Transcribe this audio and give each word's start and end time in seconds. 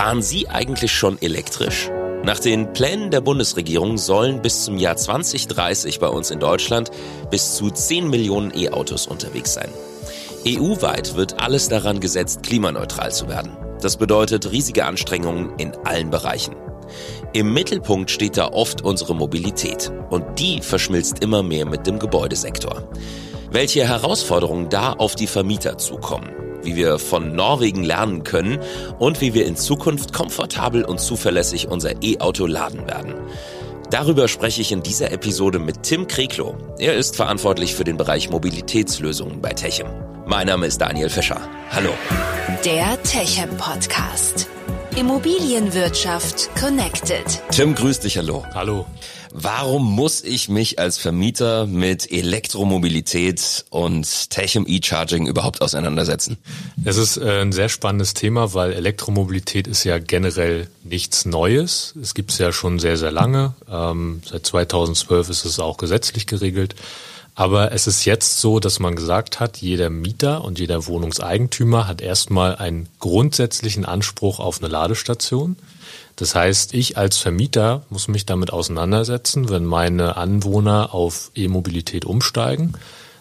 Fahren 0.00 0.22
Sie 0.22 0.48
eigentlich 0.48 0.92
schon 0.92 1.20
elektrisch? 1.20 1.90
Nach 2.24 2.38
den 2.38 2.72
Plänen 2.72 3.10
der 3.10 3.20
Bundesregierung 3.20 3.98
sollen 3.98 4.40
bis 4.40 4.64
zum 4.64 4.78
Jahr 4.78 4.96
2030 4.96 6.00
bei 6.00 6.08
uns 6.08 6.30
in 6.30 6.40
Deutschland 6.40 6.90
bis 7.30 7.54
zu 7.56 7.68
10 7.68 8.08
Millionen 8.08 8.50
E-Autos 8.56 9.06
unterwegs 9.06 9.52
sein. 9.52 9.68
EU-weit 10.48 11.16
wird 11.16 11.38
alles 11.42 11.68
daran 11.68 12.00
gesetzt, 12.00 12.42
klimaneutral 12.42 13.12
zu 13.12 13.28
werden. 13.28 13.54
Das 13.82 13.98
bedeutet 13.98 14.50
riesige 14.50 14.86
Anstrengungen 14.86 15.52
in 15.58 15.72
allen 15.84 16.08
Bereichen. 16.08 16.56
Im 17.34 17.52
Mittelpunkt 17.52 18.10
steht 18.10 18.38
da 18.38 18.48
oft 18.48 18.80
unsere 18.80 19.14
Mobilität 19.14 19.92
und 20.08 20.24
die 20.38 20.62
verschmilzt 20.62 21.22
immer 21.22 21.42
mehr 21.42 21.66
mit 21.66 21.86
dem 21.86 21.98
Gebäudesektor. 21.98 22.88
Welche 23.50 23.86
Herausforderungen 23.86 24.70
da 24.70 24.94
auf 24.94 25.14
die 25.14 25.26
Vermieter 25.26 25.76
zukommen, 25.76 26.30
wie 26.62 26.76
wir 26.76 26.98
von 26.98 27.34
Norwegen 27.34 27.84
lernen 27.84 28.24
können 28.24 28.58
und 28.98 29.20
wie 29.20 29.34
wir 29.34 29.46
in 29.46 29.56
Zukunft 29.56 30.12
komfortabel 30.12 30.84
und 30.84 31.00
zuverlässig 31.00 31.68
unser 31.68 32.02
E-Auto 32.02 32.46
laden 32.46 32.86
werden. 32.86 33.14
Darüber 33.90 34.28
spreche 34.28 34.60
ich 34.60 34.70
in 34.70 34.82
dieser 34.82 35.10
Episode 35.10 35.58
mit 35.58 35.82
Tim 35.82 36.06
Kreklo. 36.06 36.54
Er 36.78 36.94
ist 36.94 37.16
verantwortlich 37.16 37.74
für 37.74 37.84
den 37.84 37.96
Bereich 37.96 38.30
Mobilitätslösungen 38.30 39.40
bei 39.40 39.50
Techem. 39.50 39.88
Mein 40.26 40.46
Name 40.46 40.66
ist 40.66 40.80
Daniel 40.80 41.10
Fischer. 41.10 41.40
Hallo. 41.70 41.90
Der 42.64 43.02
Techem 43.02 43.56
Podcast. 43.56 44.46
Immobilienwirtschaft 44.96 46.50
connected. 46.56 47.24
Tim, 47.52 47.74
grüß 47.74 48.00
dich, 48.00 48.18
hallo. 48.18 48.44
Hallo. 48.54 48.86
Warum 49.32 49.84
muss 49.84 50.24
ich 50.24 50.48
mich 50.48 50.80
als 50.80 50.98
Vermieter 50.98 51.66
mit 51.66 52.10
Elektromobilität 52.10 53.64
und 53.70 54.30
Techem 54.30 54.66
E-Charging 54.66 55.28
überhaupt 55.28 55.62
auseinandersetzen? 55.62 56.36
Es 56.84 56.96
ist 56.96 57.16
äh, 57.16 57.42
ein 57.42 57.52
sehr 57.52 57.68
spannendes 57.68 58.14
Thema, 58.14 58.54
weil 58.54 58.72
Elektromobilität 58.72 59.68
ist 59.68 59.84
ja 59.84 59.98
generell 59.98 60.66
nichts 60.82 61.24
Neues. 61.24 61.94
Es 62.02 62.14
gibt 62.14 62.32
es 62.32 62.38
ja 62.38 62.52
schon 62.52 62.80
sehr, 62.80 62.96
sehr 62.96 63.12
lange. 63.12 63.54
Ähm, 63.70 64.20
seit 64.28 64.44
2012 64.44 65.28
ist 65.28 65.44
es 65.44 65.60
auch 65.60 65.76
gesetzlich 65.76 66.26
geregelt. 66.26 66.74
Aber 67.34 67.72
es 67.72 67.86
ist 67.86 68.04
jetzt 68.04 68.40
so, 68.40 68.60
dass 68.60 68.80
man 68.80 68.96
gesagt 68.96 69.40
hat, 69.40 69.58
jeder 69.58 69.88
Mieter 69.88 70.44
und 70.44 70.58
jeder 70.58 70.86
Wohnungseigentümer 70.86 71.86
hat 71.86 72.00
erstmal 72.00 72.56
einen 72.56 72.88
grundsätzlichen 72.98 73.84
Anspruch 73.84 74.40
auf 74.40 74.58
eine 74.58 74.68
Ladestation. 74.68 75.56
Das 76.16 76.34
heißt, 76.34 76.74
ich 76.74 76.98
als 76.98 77.16
Vermieter 77.16 77.82
muss 77.88 78.08
mich 78.08 78.26
damit 78.26 78.52
auseinandersetzen, 78.52 79.48
wenn 79.48 79.64
meine 79.64 80.16
Anwohner 80.16 80.92
auf 80.94 81.30
E-Mobilität 81.34 82.04
umsteigen, 82.04 82.74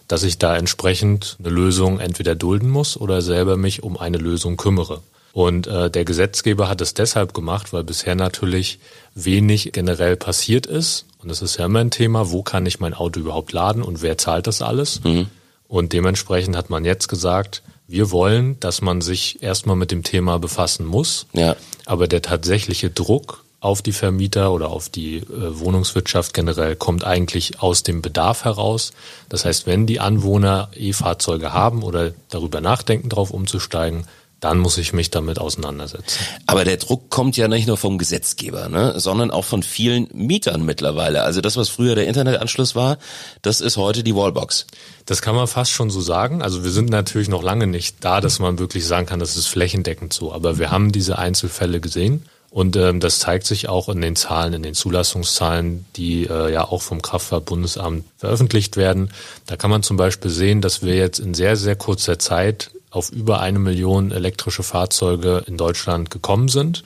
dass 0.09 0.23
ich 0.23 0.37
da 0.37 0.57
entsprechend 0.57 1.37
eine 1.39 1.49
Lösung 1.49 1.99
entweder 1.99 2.35
dulden 2.35 2.69
muss 2.69 2.97
oder 2.97 3.21
selber 3.21 3.55
mich 3.55 3.83
um 3.83 3.95
eine 3.95 4.17
Lösung 4.17 4.57
kümmere. 4.57 5.01
Und 5.33 5.67
äh, 5.67 5.91
der 5.91 6.05
Gesetzgeber 6.05 6.69
hat 6.69 6.81
es 6.81 6.93
deshalb 6.93 7.33
gemacht, 7.33 7.71
weil 7.71 7.83
bisher 7.83 8.15
natürlich 8.15 8.79
wenig 9.15 9.71
generell 9.73 10.15
passiert 10.15 10.65
ist. 10.65 11.05
Und 11.21 11.29
das 11.29 11.41
ist 11.41 11.57
ja 11.57 11.65
immer 11.65 11.79
ein 11.79 11.91
Thema, 11.91 12.31
wo 12.31 12.43
kann 12.43 12.65
ich 12.65 12.79
mein 12.79 12.93
Auto 12.93 13.19
überhaupt 13.19 13.51
laden 13.51 13.83
und 13.83 14.01
wer 14.01 14.17
zahlt 14.17 14.47
das 14.47 14.61
alles? 14.61 15.03
Mhm. 15.03 15.27
Und 15.67 15.93
dementsprechend 15.93 16.55
hat 16.55 16.69
man 16.69 16.83
jetzt 16.83 17.07
gesagt, 17.07 17.61
wir 17.87 18.11
wollen, 18.11 18.59
dass 18.59 18.81
man 18.81 19.01
sich 19.01 19.41
erstmal 19.43 19.75
mit 19.75 19.91
dem 19.91 20.03
Thema 20.03 20.39
befassen 20.39 20.85
muss. 20.85 21.25
Ja. 21.33 21.55
Aber 21.85 22.07
der 22.07 22.21
tatsächliche 22.21 22.89
Druck 22.89 23.43
auf 23.61 23.81
die 23.81 23.91
Vermieter 23.91 24.53
oder 24.53 24.69
auf 24.69 24.89
die 24.89 25.17
äh, 25.17 25.23
Wohnungswirtschaft 25.59 26.33
generell 26.33 26.75
kommt 26.75 27.03
eigentlich 27.03 27.61
aus 27.61 27.83
dem 27.83 28.01
Bedarf 28.01 28.45
heraus. 28.45 28.93
Das 29.27 29.43
heißt, 29.43 29.67
wenn 29.67 29.85
die 29.85 29.99
Anwohner 29.99 30.69
E-Fahrzeuge 30.75 31.51
haben 31.51 31.83
oder 31.83 32.13
darüber 32.29 32.61
nachdenken, 32.61 33.09
darauf 33.09 33.31
umzusteigen, 33.31 34.05
dann 34.39 34.59
muss 34.59 34.77
ich 34.77 34.93
mich 34.93 35.11
damit 35.11 35.39
auseinandersetzen. 35.39 36.19
Aber 36.45 36.63
der 36.63 36.77
Druck 36.77 37.09
kommt 37.09 37.35
ja 37.37 37.47
nicht 37.47 37.67
nur 37.67 37.77
vom 37.77 37.97
Gesetzgeber, 37.97 38.69
ne, 38.69 38.99
sondern 38.99 39.31
auch 39.31 39.45
von 39.45 39.63
vielen 39.63 40.07
Mietern 40.13 40.65
mittlerweile. 40.65 41.23
Also 41.23 41.41
das, 41.41 41.57
was 41.57 41.69
früher 41.69 41.95
der 41.95 42.07
Internetanschluss 42.07 42.75
war, 42.75 42.97
das 43.41 43.61
ist 43.61 43.77
heute 43.77 44.03
die 44.03 44.15
Wallbox. 44.15 44.67
Das 45.05 45.21
kann 45.21 45.35
man 45.35 45.47
fast 45.47 45.71
schon 45.71 45.89
so 45.89 46.01
sagen. 46.01 46.41
Also 46.41 46.63
wir 46.63 46.71
sind 46.71 46.89
natürlich 46.89 47.27
noch 47.27 47.43
lange 47.43 47.67
nicht 47.67 47.97
da, 48.01 48.21
dass 48.21 48.39
man 48.39 48.59
wirklich 48.59 48.85
sagen 48.85 49.07
kann, 49.07 49.19
das 49.19 49.35
ist 49.35 49.47
flächendeckend 49.47 50.13
so. 50.13 50.31
Aber 50.31 50.57
wir 50.57 50.71
haben 50.71 50.91
diese 50.91 51.17
Einzelfälle 51.17 51.81
gesehen. 51.81 52.25
Und 52.51 52.75
ähm, 52.77 52.99
das 52.99 53.19
zeigt 53.19 53.45
sich 53.45 53.69
auch 53.69 53.89
in 53.89 54.01
den 54.01 54.15
Zahlen, 54.15 54.53
in 54.53 54.63
den 54.63 54.73
Zulassungszahlen, 54.73 55.85
die 55.95 56.23
äh, 56.25 56.51
ja 56.51 56.67
auch 56.67 56.81
vom 56.81 57.01
Kraftfahrtbundesamt 57.01 58.05
veröffentlicht 58.17 58.75
werden. 58.75 59.11
Da 59.45 59.55
kann 59.55 59.69
man 59.69 59.83
zum 59.83 59.97
Beispiel 59.97 60.31
sehen, 60.31 60.59
dass 60.59 60.81
wir 60.81 60.95
jetzt 60.95 61.19
in 61.19 61.35
sehr, 61.35 61.57
sehr 61.57 61.75
kurzer 61.75 62.17
Zeit 62.17 62.71
auf 62.89 63.11
über 63.11 63.39
eine 63.39 63.59
Million 63.59 64.11
elektrische 64.11 64.63
Fahrzeuge 64.63 65.43
in 65.47 65.57
Deutschland 65.57 66.09
gekommen 66.09 66.47
sind. 66.47 66.83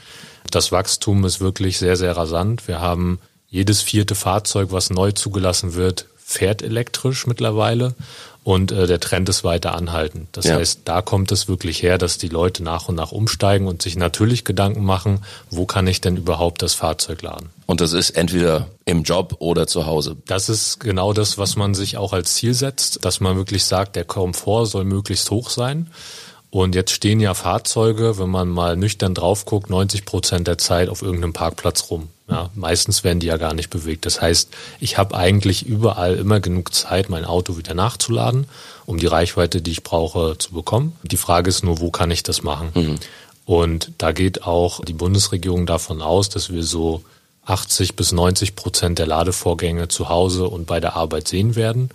Das 0.52 0.72
Wachstum 0.72 1.24
ist 1.26 1.40
wirklich 1.40 1.78
sehr, 1.78 1.96
sehr 1.96 2.16
rasant. 2.16 2.68
Wir 2.68 2.82
haben 2.82 3.20
jedes 3.50 3.82
vierte 3.82 4.16
Fahrzeug, 4.16 4.70
was 4.72 4.90
neu 4.90 5.12
zugelassen 5.12 5.76
wird, 5.76 6.08
fährt 6.18 6.62
elektrisch 6.62 7.28
mittlerweile 7.28 7.96
und 8.44 8.72
äh, 8.72 8.88
der 8.88 9.00
Trend 9.00 9.30
ist 9.30 9.44
weiter 9.44 9.76
anhalten. 9.76 10.28
Das 10.34 10.46
ja. 10.46 10.56
heißt, 10.56 10.82
da 10.86 11.02
kommt 11.02 11.32
es 11.32 11.48
wirklich 11.48 11.82
her, 11.82 11.98
dass 11.98 12.18
die 12.18 12.28
Leute 12.28 12.64
nach 12.64 12.90
und 12.90 12.96
nach 12.96 13.12
umsteigen 13.12 13.68
und 13.68 13.82
sich 13.82 13.96
natürlich 13.96 14.44
Gedanken 14.44 14.84
machen, 14.84 15.24
wo 15.50 15.66
kann 15.66 15.88
ich 15.88 16.02
denn 16.02 16.18
überhaupt 16.18 16.62
das 16.62 16.74
Fahrzeug 16.74 17.22
laden? 17.22 17.50
Und 17.66 17.80
das 17.80 17.94
ist 17.94 18.12
entweder 18.12 18.68
im 18.86 19.04
Job 19.04 19.38
oder 19.40 19.68
zu 19.68 19.86
Hause. 19.86 20.18
Das 20.28 20.50
ist 20.50 20.80
genau 20.80 21.14
das, 21.14 21.38
was 21.38 21.56
man 21.56 21.74
sich 21.74 21.98
auch 21.98 22.12
als 22.12 22.36
Ziel 22.36 22.54
setzt, 22.54 23.06
dass 23.06 23.22
man 23.22 23.38
wirklich 23.38 23.64
sagt, 23.64 23.96
der 23.96 24.06
Komfort 24.06 24.66
soll 24.66 24.84
möglichst 24.84 25.32
hoch 25.32 25.50
sein. 25.50 25.90
Und 26.50 26.76
jetzt 26.76 26.92
stehen 26.92 27.20
ja 27.20 27.34
Fahrzeuge, 27.34 28.20
wenn 28.20 28.30
man 28.30 28.48
mal 28.50 28.76
nüchtern 28.76 29.16
drauf 29.16 29.46
guckt, 29.46 29.72
90 29.72 30.06
Prozent 30.06 30.48
der 30.48 30.60
Zeit 30.60 30.88
auf 30.88 31.02
irgendeinem 31.02 31.34
Parkplatz 31.34 31.90
rum. 31.90 32.10
Ja, 32.34 32.50
meistens 32.56 33.04
werden 33.04 33.20
die 33.20 33.28
ja 33.28 33.38
gar 33.38 33.54
nicht 33.54 33.70
bewegt. 33.70 34.08
Das 34.08 34.20
heißt, 34.20 34.50
ich 34.80 34.98
habe 34.98 35.16
eigentlich 35.16 35.68
überall 35.68 36.16
immer 36.16 36.40
genug 36.40 36.74
Zeit, 36.74 37.10
mein 37.10 37.26
Auto 37.26 37.58
wieder 37.58 37.76
nachzuladen, 37.76 38.48
um 38.88 38.98
die 38.98 39.06
Reichweite, 39.06 39.62
die 39.62 39.72
ich 39.72 39.84
brauche, 39.84 40.36
zu 40.40 40.52
bekommen. 40.52 40.96
Die 41.04 41.18
Frage 41.18 41.50
ist 41.50 41.64
nur, 41.64 41.80
wo 41.80 41.92
kann 41.92 42.10
ich 42.10 42.24
das 42.24 42.42
machen? 42.42 42.72
Mhm. 42.74 42.96
Und 43.46 43.92
da 44.00 44.14
geht 44.14 44.44
auch 44.44 44.84
die 44.84 44.94
Bundesregierung 44.94 45.68
davon 45.68 46.02
aus, 46.02 46.30
dass 46.30 46.52
wir 46.52 46.64
so 46.64 47.04
80 47.46 47.96
bis 47.96 48.12
90 48.12 48.56
Prozent 48.56 48.98
der 48.98 49.06
Ladevorgänge 49.06 49.90
zu 49.90 50.10
Hause 50.10 50.48
und 50.48 50.66
bei 50.66 50.80
der 50.80 50.96
Arbeit 50.96 51.28
sehen 51.28 51.56
werden. 51.56 51.90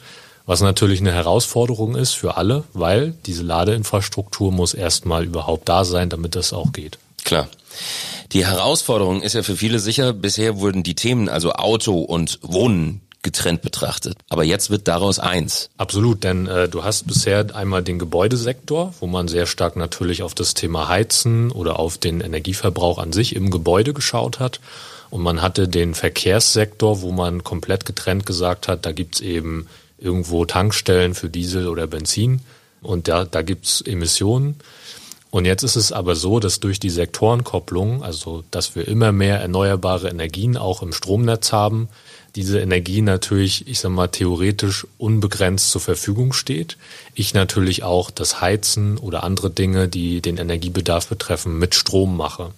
Was 0.47 0.61
natürlich 0.61 1.01
eine 1.01 1.13
Herausforderung 1.13 1.97
ist 1.97 2.13
für 2.13 2.37
alle, 2.37 2.65
weil 2.75 3.15
diese 3.27 3.43
Ladeinfrastruktur 3.43 4.53
muss 4.53 4.73
erstmal 4.73 5.25
überhaupt 5.25 5.69
da 5.69 5.85
sein, 5.85 6.09
damit 6.09 6.37
das 6.37 6.53
auch 6.53 6.73
geht. 6.73 6.99
Klar. 7.25 7.49
Die 8.33 8.47
Herausforderung 8.47 9.23
ist 9.23 9.35
ja 9.35 9.43
für 9.43 9.57
viele 9.57 9.79
sicher, 9.79 10.13
bisher 10.13 10.59
wurden 10.59 10.83
die 10.83 10.95
Themen, 10.95 11.29
also 11.29 11.53
Auto 11.53 12.01
und 12.01 12.39
Wohnen, 12.43 13.01
getrennt 13.23 13.63
betrachtet. 13.63 14.17
Aber 14.29 14.45
jetzt 14.45 14.71
wird 14.71 14.87
daraus 14.87 15.19
eins. 15.19 15.71
Absolut, 15.77 16.25
denn 16.25 16.47
äh, 16.47 16.69
du 16.69 16.85
hast 16.85 17.07
bisher 17.07 17.55
einmal 17.55 17.83
den 17.83 17.99
Gebäudesektor, 17.99 18.95
wo 19.01 19.07
man 19.07 19.29
sehr 19.29 19.47
stark 19.47 19.77
natürlich 19.77 20.23
auf 20.23 20.35
das 20.35 20.55
Thema 20.55 20.89
Heizen 20.89 21.51
oder 21.51 21.79
auf 21.79 21.99
den 21.99 22.21
Energieverbrauch 22.21 22.99
an 22.99 23.13
sich 23.13 23.35
im 23.35 23.51
Gebäude 23.51 23.93
geschaut 23.93 24.39
hat. 24.39 24.61
Und 25.11 25.23
man 25.23 25.43
hatte 25.43 25.69
den 25.69 25.95
Verkehrssektor, 25.95 27.01
wo 27.01 27.11
man 27.11 27.43
komplett 27.43 27.87
getrennt 27.87 28.25
gesagt 28.27 28.69
hat, 28.69 28.87
da 28.87 28.93
gibt's 28.93 29.21
eben 29.21 29.67
irgendwo 29.99 30.45
Tankstellen 30.45 31.15
für 31.15 31.29
Diesel 31.29 31.67
oder 31.67 31.87
Benzin 31.87 32.41
und 32.83 33.09
da, 33.09 33.25
da 33.25 33.43
gibt's 33.43 33.81
Emissionen. 33.81 34.57
Und 35.31 35.45
jetzt 35.45 35.63
ist 35.63 35.77
es 35.77 35.93
aber 35.93 36.17
so, 36.17 36.41
dass 36.41 36.61
durch 36.61 36.81
die 36.81 36.91
Sektorenkopplung, 36.91 38.03
also 38.03 38.45
dass 38.51 38.75
wir 38.75 38.89
immer 38.89 39.13
mehr 39.13 39.41
erneuerbare 39.41 40.09
Energien 40.09 40.57
auch 40.57 40.83
im 40.83 40.93
Stromnetz 40.93 41.53
haben, 41.53 41.89
diese 42.35 42.61
Energie 42.61 43.03
natürlich, 43.03 43.67
ich 43.67 43.81
sag 43.81 43.91
mal, 43.91 44.09
theoretisch 44.09 44.87
unbegrenzt 44.97 45.71
zur 45.71 45.81
Verfügung 45.81 46.33
steht. 46.33 46.77
Ich 47.15 47.35
natürlich 47.35 47.83
auch 47.83 48.11
das 48.11 48.41
Heizen 48.41 48.97
oder 48.97 49.25
andere 49.25 49.51
Dinge, 49.51 49.89
die 49.89 50.21
den 50.23 50.37
Energiebedarf 50.37 51.09
betreffen, 51.09 51.59
mit 51.59 51.75
Strom 51.75 52.17
mache. 52.17 52.53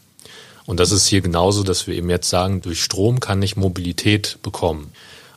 Und 0.66 0.80
das 0.80 0.92
ist 0.92 1.06
hier 1.06 1.20
genauso, 1.20 1.62
dass 1.62 1.86
wir 1.86 1.94
eben 1.94 2.10
jetzt 2.10 2.28
sagen, 2.28 2.60
durch 2.60 2.82
Strom 2.82 3.20
kann 3.20 3.42
ich 3.42 3.56
Mobilität 3.56 4.38
bekommen. 4.42 4.92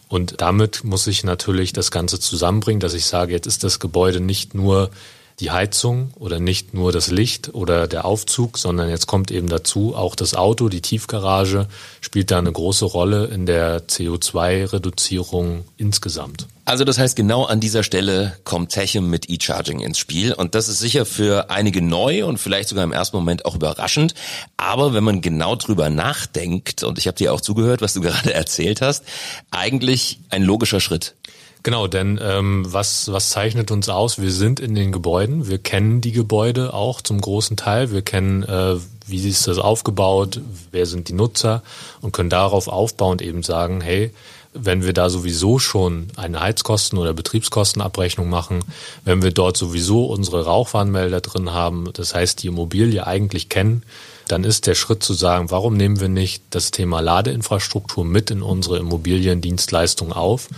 Und 0.10 0.42
damit 0.42 0.84
muss 0.84 1.08
ich 1.08 1.24
natürlich 1.24 1.74
das 1.74 1.90
Ganze 1.90 2.20
zusammenbringen, 2.20 2.80
dass 2.80 2.94
ich 2.94 3.06
sage, 3.06 3.34
jetzt 3.34 3.48
ist 3.48 3.64
das 3.64 3.80
Gebäude 3.80 4.20
nicht 4.20 4.54
nur 4.54 4.92
die 5.40 5.52
Heizung 5.52 6.12
oder 6.16 6.40
nicht 6.40 6.74
nur 6.74 6.92
das 6.92 7.10
Licht 7.10 7.54
oder 7.54 7.88
der 7.88 8.06
Aufzug, 8.06 8.58
sondern 8.58 8.90
jetzt 8.90 9.08
kommt 9.08 9.32
eben 9.32 9.48
dazu 9.48 9.96
auch 9.96 10.16
das 10.16 10.36
Auto, 10.36 10.70
die 10.70 10.82
Tiefgarage 10.82 11.68
spielt 12.02 12.32
da 12.32 12.38
eine 12.38 12.52
große 12.52 12.86
Rolle 12.86 13.26
in 13.26 13.46
der 13.46 13.88
CO2-Reduzierung 13.88 15.66
insgesamt. 15.78 16.48
Also 16.66 16.86
das 16.86 16.98
heißt, 16.98 17.18
genau 17.18 17.44
an 17.44 17.60
dieser 17.60 17.84
Stelle 17.84 18.38
kommt 18.46 18.72
Techem 18.72 19.10
mit 19.10 19.30
E-Charging 19.30 19.82
ins 19.82 19.98
Spiel 19.98 20.32
und 20.32 20.56
das 20.56 20.70
ist 20.70 20.80
sicher 20.80 21.06
für 21.06 21.50
einige 21.50 21.82
neu 21.82 22.26
und 22.26 22.38
vielleicht 22.38 22.70
sogar 22.70 22.86
im 22.86 22.94
ersten 22.94 23.18
Moment 23.18 23.46
auch 23.46 23.56
überraschend. 23.56 24.14
Aber 24.56 24.94
wenn 24.94 25.04
man 25.04 25.22
genau 25.22 25.58
drüber 25.58 25.90
nachdenkt, 25.90 26.84
und 26.84 26.98
ich 27.00 27.08
habe 27.08 27.18
dir 27.18 27.34
auch 27.34 27.42
zugehört, 27.42 27.82
was 27.82 27.94
du 27.94 28.02
gerade 28.02 28.34
erzählt 28.34 28.82
hast, 28.82 29.04
eigentlich 29.52 30.20
ein 30.30 30.44
logischer 30.44 30.80
Schritt. 30.80 31.16
Genau, 31.64 31.88
denn 31.88 32.20
ähm, 32.22 32.66
was, 32.68 33.10
was 33.12 33.30
zeichnet 33.30 33.72
uns 33.72 33.88
aus? 33.88 34.20
Wir 34.20 34.32
sind 34.32 34.60
in 34.60 34.76
den 34.76 34.92
Gebäuden, 34.92 35.48
wir 35.48 35.60
kennen 35.60 36.02
die 36.02 36.12
Gebäude 36.12 36.74
auch 36.74 37.02
zum 37.02 37.22
großen 37.22 37.56
Teil, 37.56 37.92
wir 37.92 38.02
kennen, 38.02 38.44
äh, 38.44 38.76
wie 39.08 39.30
ist 39.30 39.48
das 39.48 39.60
aufgebaut, 39.60 40.42
wer 40.72 40.86
sind 40.86 41.08
die 41.08 41.14
Nutzer? 41.14 41.64
Und 42.02 42.12
können 42.12 42.30
darauf 42.30 42.68
aufbauend 42.68 43.22
eben 43.22 43.44
sagen, 43.44 43.80
hey, 43.80 44.12
wenn 44.54 44.84
wir 44.84 44.92
da 44.92 45.10
sowieso 45.10 45.58
schon 45.58 46.10
eine 46.18 46.42
Heizkosten- 46.42 47.00
oder 47.00 47.14
Betriebskostenabrechnung 47.14 48.30
machen, 48.30 48.60
wenn 49.06 49.22
wir 49.22 49.32
dort 49.32 49.56
sowieso 49.56 50.06
unsere 50.06 50.44
Rauchwarnmelder 50.44 51.22
drin 51.22 51.54
haben, 51.54 51.90
das 51.94 52.14
heißt 52.14 52.44
die 52.44 52.48
Immobilie 52.48 53.08
eigentlich 53.08 53.48
kennen, 53.48 53.84
dann 54.28 54.44
ist 54.44 54.68
der 54.68 54.76
Schritt 54.76 55.02
zu 55.02 55.14
sagen, 55.14 55.50
warum 55.50 55.76
nehmen 55.76 56.02
wir 56.02 56.10
nicht 56.10 56.44
das 56.50 56.72
Thema 56.72 57.00
Ladeinfrastruktur 57.00 58.04
mit 58.04 58.32
in 58.32 58.42
unsere 58.42 58.80
Immobiliendienstleistung 58.80 60.12
auf 60.12 60.50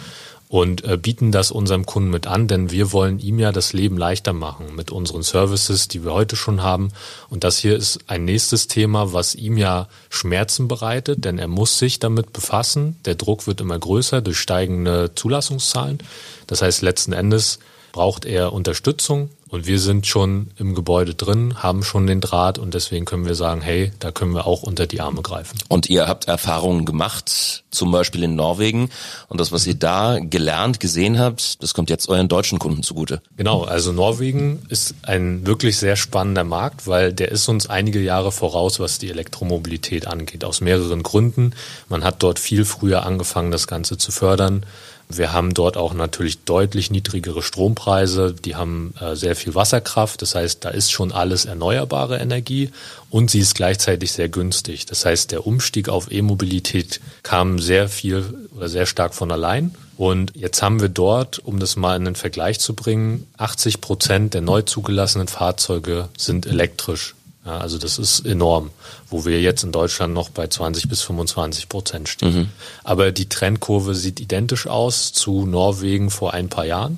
und 0.48 0.84
äh, 0.84 0.98
bieten 0.98 1.32
das 1.32 1.52
unserem 1.52 1.86
Kunden 1.86 2.10
mit 2.10 2.28
an, 2.28 2.48
denn 2.48 2.72
wir 2.72 2.92
wollen 2.92 3.20
ihm 3.20 3.40
ja 3.40 3.52
das 3.52 3.74
Leben 3.74 3.98
leichter 3.98 4.34
machen 4.34 4.76
mit 4.76 4.92
unseren 4.92 5.24
Services, 5.24 5.88
die 5.88 6.04
wir 6.04 6.14
heute 6.14 6.36
schon 6.36 6.62
haben. 6.62 6.90
Und 7.30 7.44
das 7.44 7.58
hier 7.58 7.76
ist 7.76 8.00
ein 8.08 8.26
nächstes 8.26 8.68
Thema, 8.68 9.14
was 9.14 9.36
ihm 9.36 9.58
ja 9.58 9.88
Schmerzen 10.10 10.68
bereitet, 10.68 11.26
denn 11.26 11.40
er 11.40 11.48
muss 11.48 11.80
sich 11.80 12.00
damit 12.00 12.32
befassen. 12.32 12.98
Der 13.06 13.16
Druck 13.16 13.48
wird 13.48 13.62
immer 13.62 13.80
größer 13.80 14.22
durch 14.22 14.38
steigende 14.38 15.12
Zulassungszahlen. 15.16 16.00
Das 16.48 16.62
heißt, 16.62 16.82
letzten 16.82 17.14
Endes 17.14 17.60
braucht 17.92 18.26
er 18.26 18.54
Unterstützung 18.54 19.30
und 19.50 19.68
wir 19.68 19.80
sind 19.80 20.08
schon 20.08 20.48
im 20.58 20.74
Gebäude 20.74 21.14
drin, 21.14 21.62
haben 21.62 21.84
schon 21.84 22.08
den 22.08 22.20
Draht 22.20 22.58
und 22.58 22.74
deswegen 22.74 23.06
können 23.06 23.26
wir 23.26 23.36
sagen, 23.36 23.62
hey, 23.62 23.92
da 24.00 24.12
können 24.12 24.34
wir 24.34 24.48
auch 24.48 24.64
unter 24.64 24.88
die 24.88 25.02
Arme 25.02 25.22
greifen. 25.22 25.60
Und 25.68 25.90
ihr 25.90 26.08
habt 26.08 26.28
Erfahrungen 26.28 26.86
gemacht, 26.86 27.64
zum 27.70 27.92
Beispiel 27.92 28.24
in 28.24 28.36
Norwegen 28.36 28.90
und 29.28 29.40
das, 29.40 29.52
was 29.52 29.68
ihr 29.68 29.76
da 29.76 30.18
gelernt, 30.20 30.80
gesehen 30.80 31.20
habt, 31.20 31.62
das 31.62 31.74
kommt 31.74 31.90
jetzt 31.90 32.10
euren 32.10 32.28
deutschen 32.28 32.58
Kunden 32.58 32.82
zugute. 32.82 33.22
Genau, 33.38 33.64
also 33.64 33.92
Norwegen 33.92 34.64
ist 34.70 34.96
ein 35.04 35.46
wirklich 35.46 35.78
sehr 35.78 35.96
spannender 35.96 36.44
Markt, 36.44 36.88
weil 36.88 37.14
der 37.14 37.32
ist 37.32 37.48
uns 37.48 37.68
einige 37.68 38.00
Jahre 38.00 38.32
voraus, 38.32 38.80
was 38.80 38.98
die 38.98 39.10
Elektromobilität 39.10 40.08
angeht, 40.08 40.44
aus 40.44 40.62
mehreren 40.62 41.04
Gründen. 41.04 41.54
Man 41.88 42.04
hat 42.04 42.24
dort 42.24 42.40
viel 42.40 42.66
früher 42.66 43.06
angefangen, 43.06 43.52
das 43.52 43.68
Ganze 43.68 43.98
zu 43.98 44.12
fördern. 44.12 44.66
Wir 45.08 45.34
haben 45.34 45.54
dort 45.54 45.78
auch 45.78 45.94
natürlich 45.94 46.40
deutlich 46.46 46.90
niedrigere 46.90 47.42
Strompreise. 47.42 48.34
Die 48.34 48.56
haben 48.56 48.94
äh, 49.00 49.16
sehr 49.16 49.36
viel 49.36 49.54
Wasserkraft. 49.54 50.22
Das 50.22 50.36
heißt, 50.36 50.66
da 50.66 50.70
ist 50.70 50.92
schon 50.92 51.12
alles 51.12 51.46
erneuerbare 51.46 52.18
Energie 52.18 52.72
und 53.10 53.30
sie 53.30 53.40
ist 53.40 53.56
gleichzeitig 53.56 54.12
sehr 54.12 54.30
günstig. 54.30 54.86
Das 54.88 55.06
heißt, 55.06 55.32
der 55.32 55.46
Umstieg 55.46 55.90
auf 55.90 56.12
E-Mobilität 56.12 57.02
kam 57.24 57.60
sehr 57.60 57.88
viel 57.88 58.48
oder 58.56 58.68
sehr 58.68 58.86
stark 58.86 59.14
von 59.14 59.32
allein. 59.32 59.76
Und 59.98 60.36
jetzt 60.36 60.62
haben 60.62 60.82
wir 60.82 60.90
dort, 60.90 61.40
um 61.40 61.60
das 61.60 61.76
mal 61.76 61.96
in 61.96 62.06
den 62.06 62.16
Vergleich 62.16 62.60
zu 62.60 62.74
bringen, 62.74 63.28
80 63.38 63.82
Prozent 63.82 64.34
der 64.34 64.42
neu 64.42 64.64
zugelassenen 64.64 65.28
Fahrzeuge 65.28 66.10
sind 66.18 66.46
elektrisch. 66.46 67.16
Ja, 67.46 67.60
also 67.60 67.78
das 67.78 68.00
ist 68.00 68.26
enorm, 68.26 68.72
wo 69.08 69.24
wir 69.24 69.40
jetzt 69.40 69.64
in 69.64 69.72
Deutschland 69.72 70.14
noch 70.14 70.30
bei 70.30 70.48
20 70.48 70.90
bis 70.90 71.04
25 71.04 71.70
Prozent 71.70 72.10
stehen. 72.10 72.36
Mhm. 72.36 72.50
Aber 72.84 73.12
die 73.12 73.30
Trendkurve 73.30 73.94
sieht 73.94 74.20
identisch 74.20 74.66
aus 74.66 75.14
zu 75.14 75.46
Norwegen 75.46 76.10
vor 76.10 76.34
ein 76.34 76.50
paar 76.50 76.66
Jahren. 76.66 76.98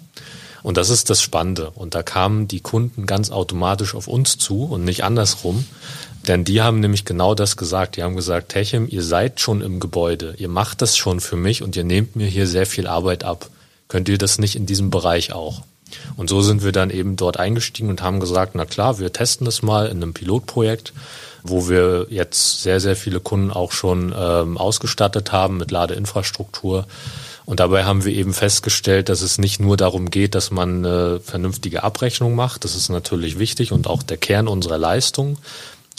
Und 0.63 0.77
das 0.77 0.89
ist 0.89 1.09
das 1.09 1.21
Spannende. 1.21 1.71
Und 1.71 1.95
da 1.95 2.03
kamen 2.03 2.47
die 2.47 2.61
Kunden 2.61 3.05
ganz 3.05 3.29
automatisch 3.29 3.93
auf 3.93 4.07
uns 4.07 4.37
zu 4.37 4.63
und 4.63 4.85
nicht 4.85 5.03
andersrum. 5.03 5.65
Denn 6.27 6.43
die 6.43 6.61
haben 6.61 6.79
nämlich 6.79 7.05
genau 7.05 7.35
das 7.35 7.57
gesagt. 7.57 7.95
Die 7.95 8.03
haben 8.03 8.15
gesagt, 8.15 8.49
Techem, 8.49 8.87
ihr 8.89 9.03
seid 9.03 9.39
schon 9.39 9.61
im 9.61 9.79
Gebäude, 9.79 10.35
ihr 10.37 10.49
macht 10.49 10.81
das 10.81 10.97
schon 10.97 11.19
für 11.19 11.37
mich 11.37 11.63
und 11.63 11.75
ihr 11.75 11.83
nehmt 11.83 12.15
mir 12.15 12.27
hier 12.27 12.47
sehr 12.47 12.65
viel 12.65 12.87
Arbeit 12.87 13.23
ab. 13.23 13.49
Könnt 13.87 14.09
ihr 14.09 14.17
das 14.17 14.37
nicht 14.37 14.55
in 14.55 14.65
diesem 14.65 14.89
Bereich 14.89 15.31
auch? 15.31 15.61
Und 16.15 16.29
so 16.29 16.41
sind 16.41 16.63
wir 16.63 16.71
dann 16.71 16.89
eben 16.89 17.15
dort 17.15 17.37
eingestiegen 17.37 17.89
und 17.89 18.01
haben 18.01 18.19
gesagt, 18.19 18.55
na 18.55 18.65
klar, 18.65 18.99
wir 18.99 19.11
testen 19.13 19.45
das 19.45 19.61
mal 19.61 19.87
in 19.87 19.97
einem 19.97 20.13
Pilotprojekt, 20.13 20.93
wo 21.43 21.69
wir 21.69 22.07
jetzt 22.09 22.61
sehr, 22.63 22.79
sehr 22.79 22.95
viele 22.95 23.19
Kunden 23.19 23.51
auch 23.51 23.71
schon 23.71 24.13
ähm, 24.17 24.57
ausgestattet 24.57 25.31
haben 25.31 25.57
mit 25.57 25.71
Ladeinfrastruktur. 25.71 26.85
Und 27.45 27.61
dabei 27.61 27.85
haben 27.85 28.03
wir 28.03 28.13
eben 28.13 28.33
festgestellt, 28.33 29.07
dass 29.07 29.21
es 29.21 29.37
nicht 29.37 29.61
nur 29.61 29.77
darum 29.77 30.09
geht, 30.09 30.35
dass 30.35 30.51
man 30.51 30.85
eine 30.85 31.21
vernünftige 31.21 31.83
Abrechnung 31.83 32.35
macht. 32.35 32.65
Das 32.65 32.75
ist 32.75 32.89
natürlich 32.89 33.39
wichtig 33.39 33.71
und 33.71 33.87
auch 33.87 34.03
der 34.03 34.17
Kern 34.17 34.49
unserer 34.49 34.77
Leistung. 34.77 35.37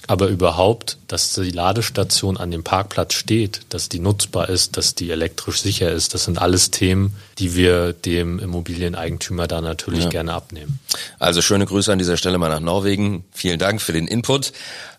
Aber 0.08 0.28
überhaupt, 0.28 0.96
dass 1.06 1.34
die 1.34 1.50
Ladestation 1.50 2.38
an 2.38 2.50
dem 2.50 2.64
Parkplatz 2.64 3.12
steht, 3.12 3.60
dass 3.69 3.90
die 3.90 4.00
nutzbar 4.00 4.49
ist, 4.49 4.78
dass 4.78 4.94
die 4.94 5.10
elektrisch 5.10 5.60
sicher 5.60 5.93
ist, 5.93 6.14
das 6.14 6.25
sind 6.25 6.38
alles 6.38 6.70
Themen, 6.70 7.14
die 7.38 7.55
wir 7.55 7.93
dem 7.93 8.38
Immobilieneigentümer 8.38 9.46
da 9.46 9.60
natürlich 9.60 10.05
ja. 10.05 10.10
gerne 10.10 10.32
abnehmen. 10.32 10.81
Also 11.19 11.43
schöne 11.43 11.66
Grüße 11.66 11.93
an 11.93 11.99
dieser 11.99 12.16
Stelle 12.16 12.38
mal 12.38 12.49
nach 12.49 12.60
Norwegen. 12.60 13.22
Vielen 13.32 13.58
Dank 13.58 13.82
für 13.82 13.93
den 13.93 14.08
Input. 14.08 14.52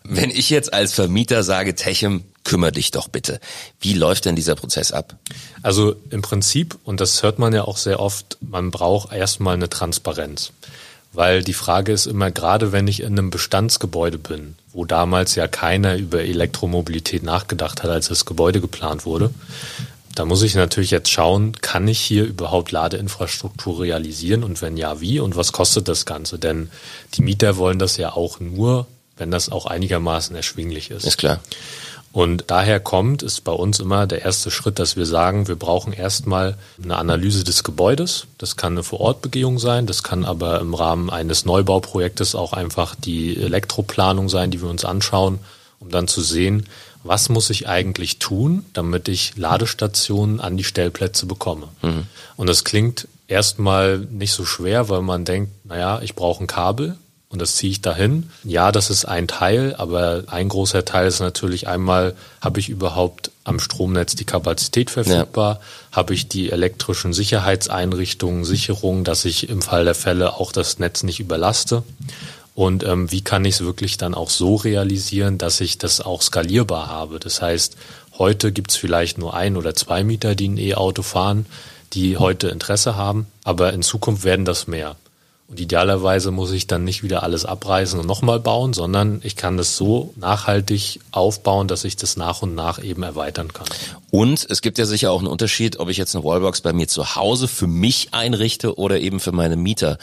Wenn 0.04 0.30
ich 0.30 0.48
jetzt 0.48 0.72
als 0.72 0.94
Vermieter 0.94 1.42
sage, 1.42 1.74
Techem, 1.74 2.22
kümmere 2.44 2.72
dich 2.72 2.92
doch 2.92 3.08
bitte. 3.08 3.40
Wie 3.80 3.94
läuft 3.94 4.26
denn 4.26 4.36
dieser 4.36 4.54
Prozess 4.54 4.92
ab? 4.92 5.16
Also 5.62 5.96
im 6.10 6.22
Prinzip, 6.22 6.78
und 6.84 7.00
das 7.00 7.24
hört 7.24 7.40
man 7.40 7.52
ja 7.52 7.64
auch 7.64 7.76
sehr 7.76 7.98
oft, 7.98 8.38
man 8.40 8.70
braucht 8.70 9.12
erstmal 9.12 9.54
eine 9.54 9.68
Transparenz. 9.68 10.52
Weil 11.12 11.42
die 11.42 11.54
Frage 11.54 11.92
ist 11.92 12.06
immer, 12.06 12.30
gerade 12.30 12.70
wenn 12.70 12.86
ich 12.86 13.00
in 13.00 13.18
einem 13.18 13.30
Bestandsgebäude 13.30 14.18
bin, 14.18 14.54
wo 14.72 14.84
damals 14.84 15.34
ja 15.34 15.48
keiner 15.48 15.96
über 15.96 16.22
Elektromobilität 16.22 17.24
nachgedacht 17.24 17.82
hat, 17.82 17.90
als 17.90 18.08
das 18.08 18.24
Gebäude 18.26 18.60
geplant 18.60 19.04
wurde, 19.04 19.30
da 20.14 20.24
muss 20.24 20.42
ich 20.42 20.54
natürlich 20.54 20.90
jetzt 20.90 21.10
schauen, 21.10 21.52
kann 21.60 21.88
ich 21.88 22.00
hier 22.00 22.24
überhaupt 22.24 22.72
Ladeinfrastruktur 22.72 23.80
realisieren 23.80 24.44
und 24.44 24.60
wenn 24.60 24.76
ja, 24.76 25.00
wie 25.00 25.20
und 25.20 25.36
was 25.36 25.52
kostet 25.52 25.88
das 25.88 26.04
Ganze? 26.04 26.38
Denn 26.38 26.70
die 27.14 27.22
Mieter 27.22 27.56
wollen 27.56 27.78
das 27.78 27.96
ja 27.96 28.12
auch 28.12 28.40
nur, 28.40 28.86
wenn 29.16 29.30
das 29.30 29.50
auch 29.50 29.66
einigermaßen 29.66 30.34
erschwinglich 30.34 30.90
ist. 30.90 31.04
Ist 31.04 31.18
klar. 31.18 31.40
Und 32.12 32.44
daher 32.48 32.80
kommt, 32.80 33.22
ist 33.22 33.44
bei 33.44 33.52
uns 33.52 33.78
immer 33.78 34.06
der 34.06 34.22
erste 34.22 34.50
Schritt, 34.50 34.80
dass 34.80 34.96
wir 34.96 35.06
sagen, 35.06 35.46
wir 35.46 35.54
brauchen 35.54 35.92
erstmal 35.92 36.56
eine 36.82 36.98
Analyse 36.98 37.44
des 37.44 37.62
Gebäudes. 37.62 38.26
Das 38.36 38.56
kann 38.56 38.72
eine 38.72 38.82
Vorortbegehung 38.82 39.60
sein, 39.60 39.86
das 39.86 40.02
kann 40.02 40.24
aber 40.24 40.60
im 40.60 40.74
Rahmen 40.74 41.08
eines 41.08 41.44
Neubauprojektes 41.44 42.34
auch 42.34 42.52
einfach 42.52 42.96
die 42.96 43.36
Elektroplanung 43.40 44.28
sein, 44.28 44.50
die 44.50 44.60
wir 44.60 44.68
uns 44.68 44.84
anschauen, 44.84 45.38
um 45.78 45.90
dann 45.90 46.08
zu 46.08 46.20
sehen, 46.20 46.66
was 47.04 47.28
muss 47.28 47.48
ich 47.48 47.68
eigentlich 47.68 48.18
tun, 48.18 48.64
damit 48.72 49.08
ich 49.08 49.36
Ladestationen 49.36 50.40
an 50.40 50.56
die 50.56 50.64
Stellplätze 50.64 51.26
bekomme. 51.26 51.68
Mhm. 51.82 52.06
Und 52.36 52.48
das 52.48 52.64
klingt 52.64 53.08
erstmal 53.28 53.98
nicht 53.98 54.32
so 54.32 54.44
schwer, 54.44 54.88
weil 54.88 55.02
man 55.02 55.24
denkt, 55.24 55.52
naja, 55.64 56.00
ich 56.02 56.14
brauche 56.14 56.42
ein 56.42 56.48
Kabel, 56.48 56.98
und 57.30 57.40
das 57.40 57.54
ziehe 57.54 57.70
ich 57.70 57.80
dahin. 57.80 58.28
Ja, 58.42 58.72
das 58.72 58.90
ist 58.90 59.04
ein 59.04 59.28
Teil, 59.28 59.76
aber 59.78 60.24
ein 60.26 60.48
großer 60.48 60.84
Teil 60.84 61.06
ist 61.06 61.20
natürlich 61.20 61.68
einmal, 61.68 62.16
habe 62.40 62.58
ich 62.58 62.68
überhaupt 62.68 63.30
am 63.44 63.60
Stromnetz 63.60 64.16
die 64.16 64.24
Kapazität 64.24 64.90
verfügbar? 64.90 65.54
Ja. 65.54 65.96
Habe 65.96 66.12
ich 66.12 66.26
die 66.26 66.50
elektrischen 66.50 67.12
Sicherheitseinrichtungen, 67.12 68.44
Sicherungen, 68.44 69.04
dass 69.04 69.24
ich 69.24 69.48
im 69.48 69.62
Fall 69.62 69.84
der 69.84 69.94
Fälle 69.94 70.34
auch 70.34 70.50
das 70.50 70.80
Netz 70.80 71.04
nicht 71.04 71.20
überlaste? 71.20 71.84
Und 72.56 72.82
ähm, 72.82 73.12
wie 73.12 73.22
kann 73.22 73.44
ich 73.44 73.54
es 73.54 73.60
wirklich 73.60 73.96
dann 73.96 74.14
auch 74.14 74.28
so 74.28 74.56
realisieren, 74.56 75.38
dass 75.38 75.60
ich 75.60 75.78
das 75.78 76.00
auch 76.00 76.22
skalierbar 76.22 76.88
habe? 76.88 77.20
Das 77.20 77.40
heißt, 77.40 77.76
heute 78.18 78.50
gibt 78.50 78.72
es 78.72 78.76
vielleicht 78.76 79.18
nur 79.18 79.34
ein 79.34 79.56
oder 79.56 79.76
zwei 79.76 80.02
Mieter, 80.02 80.34
die 80.34 80.48
ein 80.48 80.58
E-Auto 80.58 81.02
fahren, 81.02 81.46
die 81.92 82.16
heute 82.16 82.48
Interesse 82.48 82.96
haben, 82.96 83.28
aber 83.44 83.72
in 83.72 83.82
Zukunft 83.82 84.24
werden 84.24 84.44
das 84.44 84.66
mehr. 84.66 84.96
Und 85.50 85.58
idealerweise 85.58 86.30
muss 86.30 86.52
ich 86.52 86.68
dann 86.68 86.84
nicht 86.84 87.02
wieder 87.02 87.24
alles 87.24 87.44
abreißen 87.44 87.98
und 87.98 88.06
nochmal 88.06 88.38
bauen, 88.38 88.72
sondern 88.72 89.20
ich 89.24 89.34
kann 89.34 89.56
das 89.56 89.76
so 89.76 90.14
nachhaltig 90.14 91.00
aufbauen, 91.10 91.66
dass 91.66 91.82
ich 91.82 91.96
das 91.96 92.16
nach 92.16 92.42
und 92.42 92.54
nach 92.54 92.80
eben 92.80 93.02
erweitern 93.02 93.52
kann. 93.52 93.66
Und 94.12 94.46
es 94.48 94.62
gibt 94.62 94.78
ja 94.78 94.86
sicher 94.86 95.10
auch 95.10 95.18
einen 95.18 95.26
Unterschied, 95.26 95.80
ob 95.80 95.88
ich 95.88 95.96
jetzt 95.96 96.14
eine 96.14 96.24
Wallbox 96.24 96.60
bei 96.60 96.72
mir 96.72 96.86
zu 96.86 97.16
Hause 97.16 97.48
für 97.48 97.66
mich 97.66 98.14
einrichte 98.14 98.78
oder 98.78 99.00
eben 99.00 99.18
für 99.18 99.32
meine 99.32 99.56
Mieter. 99.56 99.98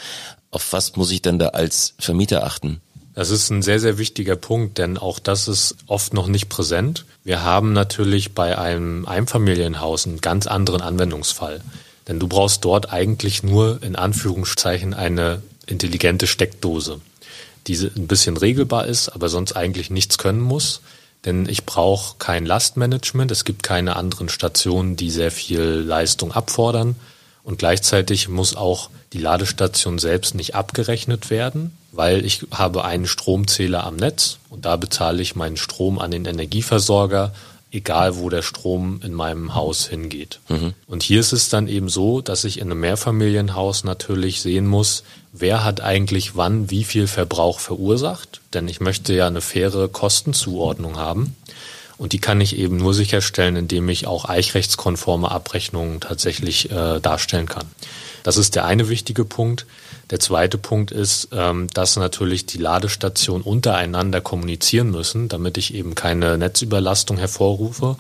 Auf 0.51 0.74
was 0.74 0.98
muss 0.98 1.12
ich 1.12 1.22
denn 1.22 1.39
da 1.39 1.48
als 1.48 1.94
Vermieter 1.98 2.44
achten? 2.44 2.82
Das 3.13 3.30
ist 3.30 3.50
ein 3.50 3.62
sehr, 3.62 3.80
sehr 3.80 3.98
wichtiger 3.98 4.36
Punkt, 4.36 4.77
denn 4.77 4.98
auch 4.98 5.18
das 5.18 5.48
ist 5.48 5.77
oft 5.88 6.13
noch 6.13 6.27
nicht 6.27 6.50
präsent. 6.50 7.06
Wir 7.24 7.42
haben 7.44 7.72
natürlich 7.72 8.36
bei 8.36 8.58
einem 8.58 9.08
Einfamilienhaus 9.08 10.06
einen 10.06 10.20
ganz 10.20 10.46
anderen 10.46 10.82
Anwendungsfall. 10.82 11.62
Denn 12.07 12.19
du 12.19 12.27
brauchst 12.27 12.63
dort 12.63 12.91
eigentlich 12.91 13.43
nur 13.43 13.81
in 13.83 13.95
Anführungszeichen 13.95 14.93
eine 14.93 15.41
intelligente 15.65 16.27
Steckdose, 16.27 17.01
die 17.67 17.75
ein 17.75 18.07
bisschen 18.07 18.37
regelbar 18.37 18.87
ist, 18.87 19.09
aber 19.09 19.29
sonst 19.29 19.53
eigentlich 19.53 19.89
nichts 19.89 20.17
können 20.17 20.41
muss. 20.41 20.81
Denn 21.25 21.49
ich 21.49 21.65
brauche 21.65 22.15
kein 22.19 22.45
Lastmanagement, 22.45 23.31
es 23.31 23.43
gibt 23.43 23.63
keine 23.63 23.95
anderen 23.95 24.29
Stationen, 24.29 24.95
die 24.95 25.09
sehr 25.09 25.31
viel 25.31 25.61
Leistung 25.61 26.31
abfordern. 26.31 26.95
Und 27.43 27.59
gleichzeitig 27.59 28.29
muss 28.29 28.55
auch 28.55 28.89
die 29.13 29.19
Ladestation 29.19 29.99
selbst 29.99 30.35
nicht 30.35 30.55
abgerechnet 30.55 31.29
werden, 31.29 31.75
weil 31.91 32.25
ich 32.25 32.45
habe 32.51 32.83
einen 32.83 33.07
Stromzähler 33.07 33.85
am 33.85 33.95
Netz 33.95 34.37
und 34.49 34.65
da 34.65 34.75
bezahle 34.75 35.21
ich 35.21 35.35
meinen 35.35 35.57
Strom 35.57 35.97
an 35.99 36.11
den 36.11 36.25
Energieversorger 36.25 37.33
egal 37.77 38.17
wo 38.17 38.29
der 38.29 38.41
Strom 38.41 39.00
in 39.03 39.13
meinem 39.13 39.53
Haus 39.53 39.88
hingeht. 39.88 40.39
Mhm. 40.50 40.74
Und 40.88 41.03
hier 41.03 41.19
ist 41.19 41.31
es 41.31 41.50
dann 41.50 41.67
eben 41.67 41.89
so, 41.89 42.22
dass 42.22 42.43
ich 42.43 42.60
in 42.60 42.72
einem 42.72 42.79
Mehrfamilienhaus 42.79 43.84
natürlich 43.84 44.41
sehen 44.41 44.65
muss, 44.65 45.03
wer 45.31 45.63
hat 45.63 45.81
eigentlich 45.81 46.36
wann 46.36 46.72
wie 46.72 46.84
viel 46.84 47.07
Verbrauch 47.07 47.60
verursacht. 47.60 48.41
Denn 48.53 48.67
ich 48.67 48.79
möchte 48.81 49.13
ja 49.13 49.27
eine 49.27 49.41
faire 49.41 49.88
Kostenzuordnung 49.88 50.98
haben. 50.98 51.36
Und 51.98 52.13
die 52.13 52.19
kann 52.19 52.41
ich 52.41 52.57
eben 52.57 52.77
nur 52.77 52.93
sicherstellen, 52.93 53.55
indem 53.55 53.89
ich 53.89 54.07
auch 54.07 54.25
eichrechtskonforme 54.25 55.31
Abrechnungen 55.31 56.00
tatsächlich 56.00 56.69
äh, 56.72 57.00
darstellen 57.00 57.48
kann. 57.48 57.65
Das 58.24 58.38
ist 58.38 58.55
der 58.55 58.65
eine 58.65 58.89
wichtige 58.89 59.24
Punkt. 59.24 59.65
Der 60.09 60.19
zweite 60.19 60.57
Punkt 60.57 60.91
ist, 60.91 61.29
ähm, 61.33 61.67
dass 61.73 61.97
natürlich 61.97 62.45
die 62.45 62.59
Ladestationen 62.59 63.43
untereinander 63.43 64.21
kommunizieren 64.21 64.89
müssen, 64.89 65.27
damit 65.27 65.57
ich 65.57 65.73
eben 65.73 65.95
keine 65.95 66.37
Netzüberlastung 66.37 67.17
hervorrufe. 67.17 67.97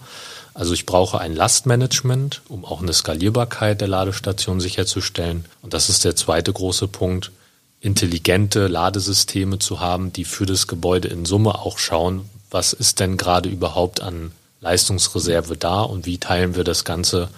Also 0.53 0.73
ich 0.73 0.85
brauche 0.85 1.19
ein 1.19 1.35
Lastmanagement, 1.35 2.41
um 2.47 2.65
auch 2.65 2.81
eine 2.81 2.93
Skalierbarkeit 2.93 3.81
der 3.81 3.89
Ladestation 3.89 4.59
sicherzustellen. 4.59 5.45
Und 5.61 5.73
das 5.73 5.89
ist 5.89 6.05
der 6.05 6.15
zweite 6.15 6.51
große 6.51 6.87
Punkt, 6.87 7.31
intelligente 7.81 8.67
Ladesysteme 8.67 9.59
zu 9.59 9.81
haben, 9.81 10.11
die 10.13 10.25
für 10.25 10.45
das 10.45 10.67
Gebäude 10.67 11.09
in 11.09 11.25
Summe 11.25 11.59
auch 11.59 11.77
schauen, 11.77 12.29
was 12.49 12.73
ist 12.73 12.99
denn 12.99 13.17
gerade 13.17 13.49
überhaupt 13.49 14.01
an 14.01 14.31
Leistungsreserve 14.61 15.57
da 15.57 15.81
und 15.81 16.05
wie 16.05 16.17
teilen 16.17 16.55
wir 16.55 16.63
das 16.63 16.85
Ganze 16.85 17.29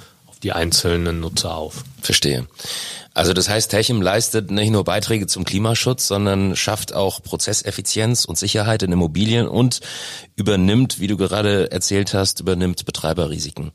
die 0.43 0.51
einzelnen 0.51 1.19
Nutzer 1.19 1.55
auf. 1.55 1.83
Verstehe. 2.01 2.47
Also 3.13 3.33
das 3.33 3.49
heißt, 3.49 3.71
Techem 3.71 4.01
leistet 4.01 4.49
nicht 4.49 4.69
nur 4.69 4.85
Beiträge 4.85 5.27
zum 5.27 5.43
Klimaschutz, 5.43 6.07
sondern 6.07 6.55
schafft 6.55 6.93
auch 6.93 7.21
Prozesseffizienz 7.21 8.23
und 8.23 8.37
Sicherheit 8.37 8.81
in 8.83 8.93
Immobilien 8.93 9.47
und 9.47 9.81
übernimmt, 10.37 11.01
wie 11.01 11.07
du 11.07 11.17
gerade 11.17 11.69
erzählt 11.69 12.13
hast, 12.13 12.39
übernimmt 12.39 12.85
Betreiberrisiken. 12.85 13.71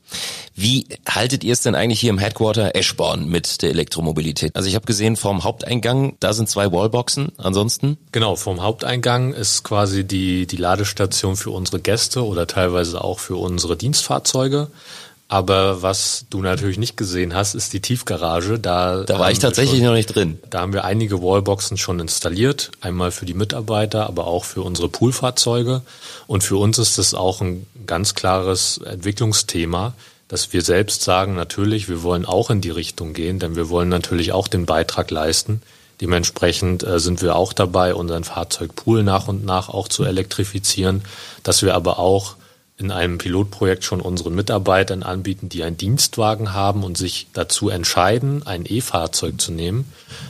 Wie 0.55 0.87
haltet 1.07 1.43
ihr 1.43 1.53
es 1.53 1.61
denn 1.61 1.75
eigentlich 1.75 1.99
hier 1.99 2.09
im 2.09 2.17
Headquarter 2.17 2.75
Eschborn 2.75 3.27
mit 3.27 3.61
der 3.61 3.69
Elektromobilität? 3.69 4.55
Also 4.55 4.67
ich 4.67 4.73
habe 4.73 4.87
gesehen, 4.87 5.15
vorm 5.15 5.43
Haupteingang, 5.43 6.15
da 6.19 6.33
sind 6.33 6.49
zwei 6.49 6.71
Wallboxen. 6.71 7.33
Ansonsten? 7.37 7.97
Genau, 8.11 8.35
vorm 8.35 8.63
Haupteingang 8.63 9.33
ist 9.33 9.63
quasi 9.63 10.05
die, 10.05 10.47
die 10.47 10.57
Ladestation 10.57 11.35
für 11.35 11.51
unsere 11.51 11.79
Gäste 11.79 12.25
oder 12.25 12.47
teilweise 12.47 13.03
auch 13.03 13.19
für 13.19 13.35
unsere 13.35 13.77
Dienstfahrzeuge. 13.77 14.69
Aber 15.27 15.81
was 15.81 16.25
du 16.29 16.41
natürlich 16.41 16.77
nicht 16.77 16.97
gesehen 16.97 17.33
hast, 17.33 17.55
ist 17.55 17.73
die 17.73 17.79
Tiefgarage. 17.79 18.59
Da, 18.59 19.03
da 19.03 19.17
war 19.17 19.31
ich 19.31 19.39
tatsächlich 19.39 19.79
schon, 19.79 19.87
noch 19.87 19.95
nicht 19.95 20.13
drin. 20.13 20.39
Da 20.51 20.61
haben 20.61 20.71
wir 20.71 20.85
einige 20.85 21.21
Wallboxen 21.23 21.77
schon 21.77 21.99
installiert. 21.99 22.69
Einmal 22.79 23.09
für 23.09 23.25
die 23.25 23.33
Mitarbeiter, 23.33 24.05
aber 24.05 24.27
auch 24.27 24.45
für 24.45 24.61
unsere 24.61 24.87
Poolfahrzeuge. 24.87 25.81
Und 26.27 26.43
für 26.43 26.57
uns 26.57 26.77
ist 26.77 26.99
das 26.99 27.15
auch 27.15 27.41
ein 27.41 27.65
ganz 27.87 28.13
klares 28.13 28.77
Entwicklungsthema, 28.77 29.93
dass 30.27 30.53
wir 30.53 30.61
selbst 30.61 31.01
sagen, 31.01 31.33
natürlich, 31.33 31.89
wir 31.89 32.03
wollen 32.03 32.25
auch 32.25 32.51
in 32.51 32.61
die 32.61 32.69
Richtung 32.69 33.13
gehen, 33.13 33.39
denn 33.39 33.55
wir 33.55 33.69
wollen 33.69 33.89
natürlich 33.89 34.31
auch 34.31 34.47
den 34.47 34.67
Beitrag 34.67 35.09
leisten. 35.09 35.61
Dementsprechend 36.01 36.83
äh, 36.83 36.99
sind 36.99 37.23
wir 37.23 37.35
auch 37.35 37.53
dabei, 37.53 37.95
unseren 37.95 38.23
Fahrzeugpool 38.23 39.01
nach 39.01 39.27
und 39.27 39.43
nach 39.43 39.69
auch 39.69 39.87
zu 39.87 40.03
elektrifizieren, 40.03 41.03
dass 41.41 41.63
wir 41.63 41.73
aber 41.73 41.97
auch 41.97 42.35
in 42.77 42.91
einem 42.91 43.17
Pilotprojekt 43.17 43.85
schon 43.85 44.01
unseren 44.01 44.35
Mitarbeitern 44.35 45.01
anbieten, 45.01 45.47
die 45.47 45.63
einen 45.63 45.77
Dienstwagen 45.77 46.51
haben 46.51 46.83
und 46.83 46.97
sich 46.97 47.27
dazu 47.31 47.69
entscheiden, 47.69 48.45
ein 48.45 48.65
E-Fahrzeug 48.67 49.39
zu 49.39 49.53
nehmen, 49.53 49.85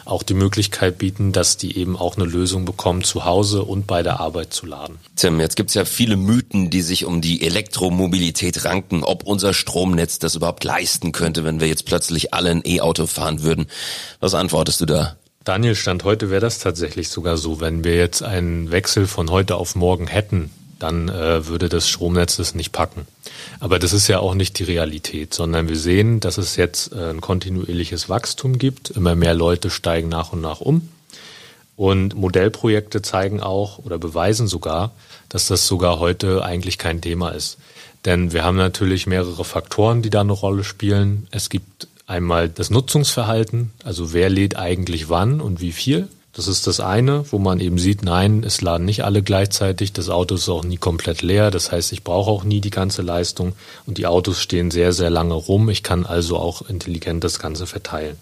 auch 0.06 0.22
die 0.22 0.36
Möglichkeit 0.36 1.00
bieten, 1.00 1.32
dass 1.32 1.58
die 1.58 1.75
eben 1.75 1.98
auch 1.98 2.18
eine 2.18 2.25
Lösung 2.25 2.66
bekommen, 2.66 3.04
zu 3.04 3.25
Hause 3.25 3.64
und 3.64 3.88
bei 3.88 4.04
der 4.04 4.20
Arbeit 4.20 4.54
zu 4.54 4.68
laden. 4.68 5.00
Tim, 5.16 5.40
jetzt 5.40 5.56
gibt's 5.56 5.74
ja 5.74 5.86
viele 5.86 6.18
Mythen, 6.18 6.70
die 6.70 6.84
sich 6.84 7.06
um 7.06 7.20
die 7.20 7.42
Elektromobilität 7.42 8.64
ranken, 8.64 9.04
ob 9.04 9.24
unser 9.24 9.56
Stromnetz 9.56 10.20
das 10.20 10.36
überhaupt 10.36 10.64
leisten 10.64 11.12
könnte, 11.12 11.44
wenn 11.44 11.60
wir 11.60 11.68
jetzt 11.68 11.86
plötzlich 11.86 12.36
alle 12.36 12.52
ein 12.52 12.62
E-Auto 12.64 13.08
fahren 13.08 13.42
würden. 13.42 13.66
Was 14.20 14.36
antwortest 14.36 14.82
du 14.82 14.86
da? 14.86 15.16
Daniel, 15.44 15.75
Stand 15.75 16.04
heute 16.04 16.30
wäre 16.30 16.42
das 16.42 16.60
tatsächlich 16.60 17.10
sogar 17.10 17.38
so, 17.38 17.60
wenn 17.60 17.84
wir 17.84 17.96
jetzt 17.96 18.22
einen 18.22 18.70
Wechsel 18.70 19.08
von 19.08 19.32
heute 19.32 19.56
auf 19.56 19.75
morgen 19.75 20.08
hätten 20.08 20.52
dann 20.79 21.10
äh, 21.10 21.48
würde 21.48 21.70
das 21.70 21.88
Stromnetz 21.88 22.39
es 22.39 22.55
nicht 22.55 22.72
packen. 22.72 23.08
Aber 23.60 23.79
das 23.79 23.94
ist 23.94 24.08
ja 24.08 24.20
auch 24.20 24.34
nicht 24.34 24.60
die 24.60 24.63
Realität, 24.63 25.34
sondern 25.34 25.70
wir 25.70 25.77
sehen, 25.77 26.20
dass 26.20 26.38
es 26.38 26.55
jetzt 26.55 26.94
äh, 26.94 27.10
ein 27.10 27.22
kontinuierliches 27.22 28.10
Wachstum 28.10 28.58
gibt. 28.58 28.89
Immer 28.91 29.15
mehr 29.15 29.34
Leute 29.34 29.70
steigen 29.70 30.10
nach 30.10 30.34
und 30.34 30.41
nach 30.41 30.62
um. 30.62 30.89
Und 31.77 32.15
Modellprojekte 32.15 33.01
zeigen 33.01 33.41
auch 33.41 33.79
oder 33.79 33.98
beweisen 33.98 34.48
sogar, 34.48 34.91
dass 35.29 35.48
das 35.48 35.67
sogar 35.67 36.00
heute 36.00 36.44
eigentlich 36.44 36.77
kein 36.77 37.01
Thema 37.01 37.29
ist. 37.29 37.58
Denn 38.05 38.32
wir 38.32 38.44
haben 38.44 38.58
natürlich 38.58 39.08
mehrere 39.08 39.44
Faktoren, 39.44 40.01
die 40.01 40.10
da 40.10 40.22
eine 40.22 40.32
Rolle 40.32 40.63
spielen. 40.63 41.27
Es 41.32 41.50
gibt 41.50 41.88
einmal 42.08 42.50
das 42.50 42.70
Nutzungsverhalten, 42.70 43.72
also 43.84 44.13
wer 44.13 44.29
lädt 44.29 44.58
eigentlich 44.58 45.10
wann 45.10 45.41
und 45.41 45.60
wie 45.60 45.72
viel. 45.72 46.08
Das 46.36 46.50
ist 46.50 46.68
das 46.68 46.82
eine, 46.82 47.24
wo 47.32 47.39
man 47.39 47.62
eben 47.62 47.77
sieht, 47.77 48.04
nein, 48.04 48.44
es 48.44 48.60
laden 48.60 48.86
nicht 48.86 49.06
alle 49.06 49.24
gleichzeitig. 49.24 49.94
Das 49.94 50.10
Auto 50.10 50.36
ist 50.36 50.50
auch 50.50 50.65
nie 50.65 50.75
komplett 50.75 51.22
leer. 51.22 51.50
Das 51.50 51.72
heißt, 51.72 51.94
ich 51.94 52.04
brauche 52.04 52.30
auch 52.30 52.44
nie 52.44 52.60
die 52.60 52.72
ganze 52.72 53.01
Leistung. 53.01 53.54
Und 53.86 53.98
die 53.98 54.06
Autos 54.06 54.42
stehen 54.42 54.70
sehr, 54.70 54.92
sehr 54.92 55.10
lange 55.10 55.34
rum. 55.34 55.70
Ich 55.70 55.82
kann 55.82 56.06
also 56.06 56.38
auch 56.38 56.68
intelligent 56.68 57.24
das 57.24 57.39
Ganze 57.39 57.68
verteilen. 57.68 58.18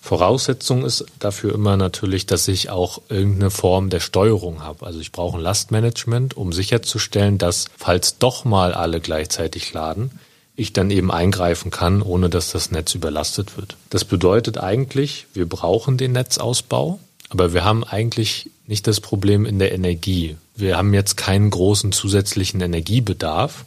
Voraussetzung 0.00 0.84
ist 0.84 1.06
dafür 1.20 1.54
immer 1.54 1.76
natürlich, 1.76 2.26
dass 2.26 2.48
ich 2.48 2.70
auch 2.70 3.00
irgendeine 3.08 3.50
Form 3.50 3.88
der 3.88 4.00
Steuerung 4.00 4.62
habe. 4.62 4.84
Also 4.84 4.98
ich 4.98 5.12
brauche 5.12 5.38
ein 5.38 5.42
Lastmanagement, 5.42 6.36
um 6.36 6.52
sicherzustellen, 6.52 7.38
dass, 7.38 7.66
falls 7.78 8.18
doch 8.18 8.44
mal 8.44 8.74
alle 8.74 9.00
gleichzeitig 9.00 9.72
laden, 9.72 10.10
ich 10.56 10.72
dann 10.72 10.90
eben 10.90 11.10
eingreifen 11.10 11.70
kann, 11.70 12.02
ohne 12.02 12.28
dass 12.28 12.50
das 12.50 12.70
Netz 12.70 12.94
überlastet 12.94 13.56
wird. 13.56 13.76
Das 13.90 14.04
bedeutet 14.04 14.58
eigentlich, 14.58 15.26
wir 15.32 15.48
brauchen 15.48 15.96
den 15.96 16.12
Netzausbau. 16.12 16.98
Aber 17.34 17.52
wir 17.52 17.64
haben 17.64 17.82
eigentlich 17.82 18.48
nicht 18.68 18.86
das 18.86 19.00
Problem 19.00 19.44
in 19.44 19.58
der 19.58 19.72
Energie. 19.72 20.36
Wir 20.54 20.76
haben 20.76 20.94
jetzt 20.94 21.16
keinen 21.16 21.50
großen 21.50 21.90
zusätzlichen 21.90 22.60
Energiebedarf, 22.60 23.64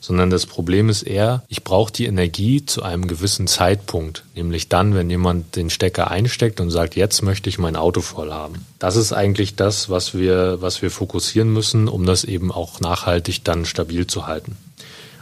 sondern 0.00 0.30
das 0.30 0.46
Problem 0.46 0.88
ist 0.88 1.02
eher, 1.02 1.42
ich 1.48 1.62
brauche 1.62 1.92
die 1.92 2.06
Energie 2.06 2.64
zu 2.64 2.82
einem 2.82 3.06
gewissen 3.06 3.46
Zeitpunkt, 3.46 4.24
nämlich 4.34 4.70
dann, 4.70 4.94
wenn 4.94 5.10
jemand 5.10 5.54
den 5.54 5.68
Stecker 5.68 6.10
einsteckt 6.10 6.60
und 6.60 6.70
sagt, 6.70 6.96
jetzt 6.96 7.20
möchte 7.20 7.50
ich 7.50 7.58
mein 7.58 7.76
Auto 7.76 8.00
voll 8.00 8.32
haben. 8.32 8.64
Das 8.78 8.96
ist 8.96 9.12
eigentlich 9.12 9.54
das, 9.54 9.90
was 9.90 10.14
wir, 10.14 10.62
was 10.62 10.80
wir 10.80 10.90
fokussieren 10.90 11.52
müssen, 11.52 11.88
um 11.88 12.06
das 12.06 12.24
eben 12.24 12.50
auch 12.50 12.80
nachhaltig 12.80 13.44
dann 13.44 13.66
stabil 13.66 14.06
zu 14.06 14.26
halten. 14.26 14.56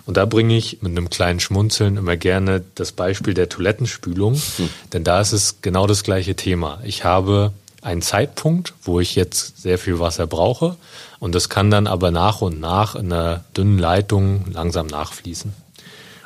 Und 0.06 0.16
da 0.16 0.24
bringe 0.24 0.56
ich 0.56 0.82
mit 0.82 0.92
einem 0.92 1.10
kleinen 1.10 1.40
Schmunzeln 1.40 1.96
immer 1.96 2.16
gerne 2.16 2.62
das 2.76 2.92
Beispiel 2.92 3.34
der 3.34 3.48
Toilettenspülung, 3.48 4.34
hm. 4.34 4.68
denn 4.92 5.02
da 5.02 5.20
ist 5.20 5.32
es 5.32 5.56
genau 5.62 5.88
das 5.88 6.04
gleiche 6.04 6.36
Thema. 6.36 6.80
Ich 6.84 7.02
habe 7.02 7.52
einen 7.82 8.02
Zeitpunkt, 8.02 8.74
wo 8.82 9.00
ich 9.00 9.14
jetzt 9.14 9.60
sehr 9.62 9.78
viel 9.78 9.98
Wasser 9.98 10.26
brauche 10.26 10.76
und 11.20 11.34
das 11.34 11.48
kann 11.48 11.70
dann 11.70 11.86
aber 11.86 12.10
nach 12.10 12.40
und 12.40 12.60
nach 12.60 12.94
in 12.94 13.12
einer 13.12 13.44
dünnen 13.56 13.78
Leitung 13.78 14.44
langsam 14.52 14.86
nachfließen. 14.86 15.52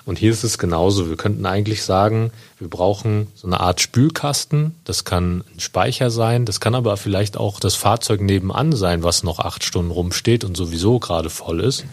Und 0.05 0.19
hier 0.19 0.33
ist 0.33 0.43
es 0.43 0.59
genauso. 0.59 1.09
Wir 1.09 1.17
könnten 1.17 1.47
eigentlich 1.47 1.85
sagen, 1.85 2.33
wir 2.59 2.69
brauchen 2.69 3.29
so 3.37 3.47
eine 3.47 3.61
Art 3.61 3.81
Spülkasten. 3.81 4.75
Das 4.85 5.05
kann 5.05 5.45
ein 5.55 5.61
Speicher 5.61 6.11
sein. 6.11 6.45
Das 6.45 6.59
kann 6.59 6.75
aber 6.75 6.97
vielleicht 6.97 7.37
auch 7.37 7.61
das 7.61 7.77
Fahrzeug 7.77 8.21
nebenan 8.21 8.73
sein, 8.73 9.05
was 9.05 9.23
noch 9.23 9.39
acht 9.39 9.63
Stunden 9.63 9.93
rumsteht 9.93 10.43
und 10.43 10.57
sowieso 10.57 10.99
gerade 10.99 11.31
voll 11.31 11.61
ist. 11.61 11.85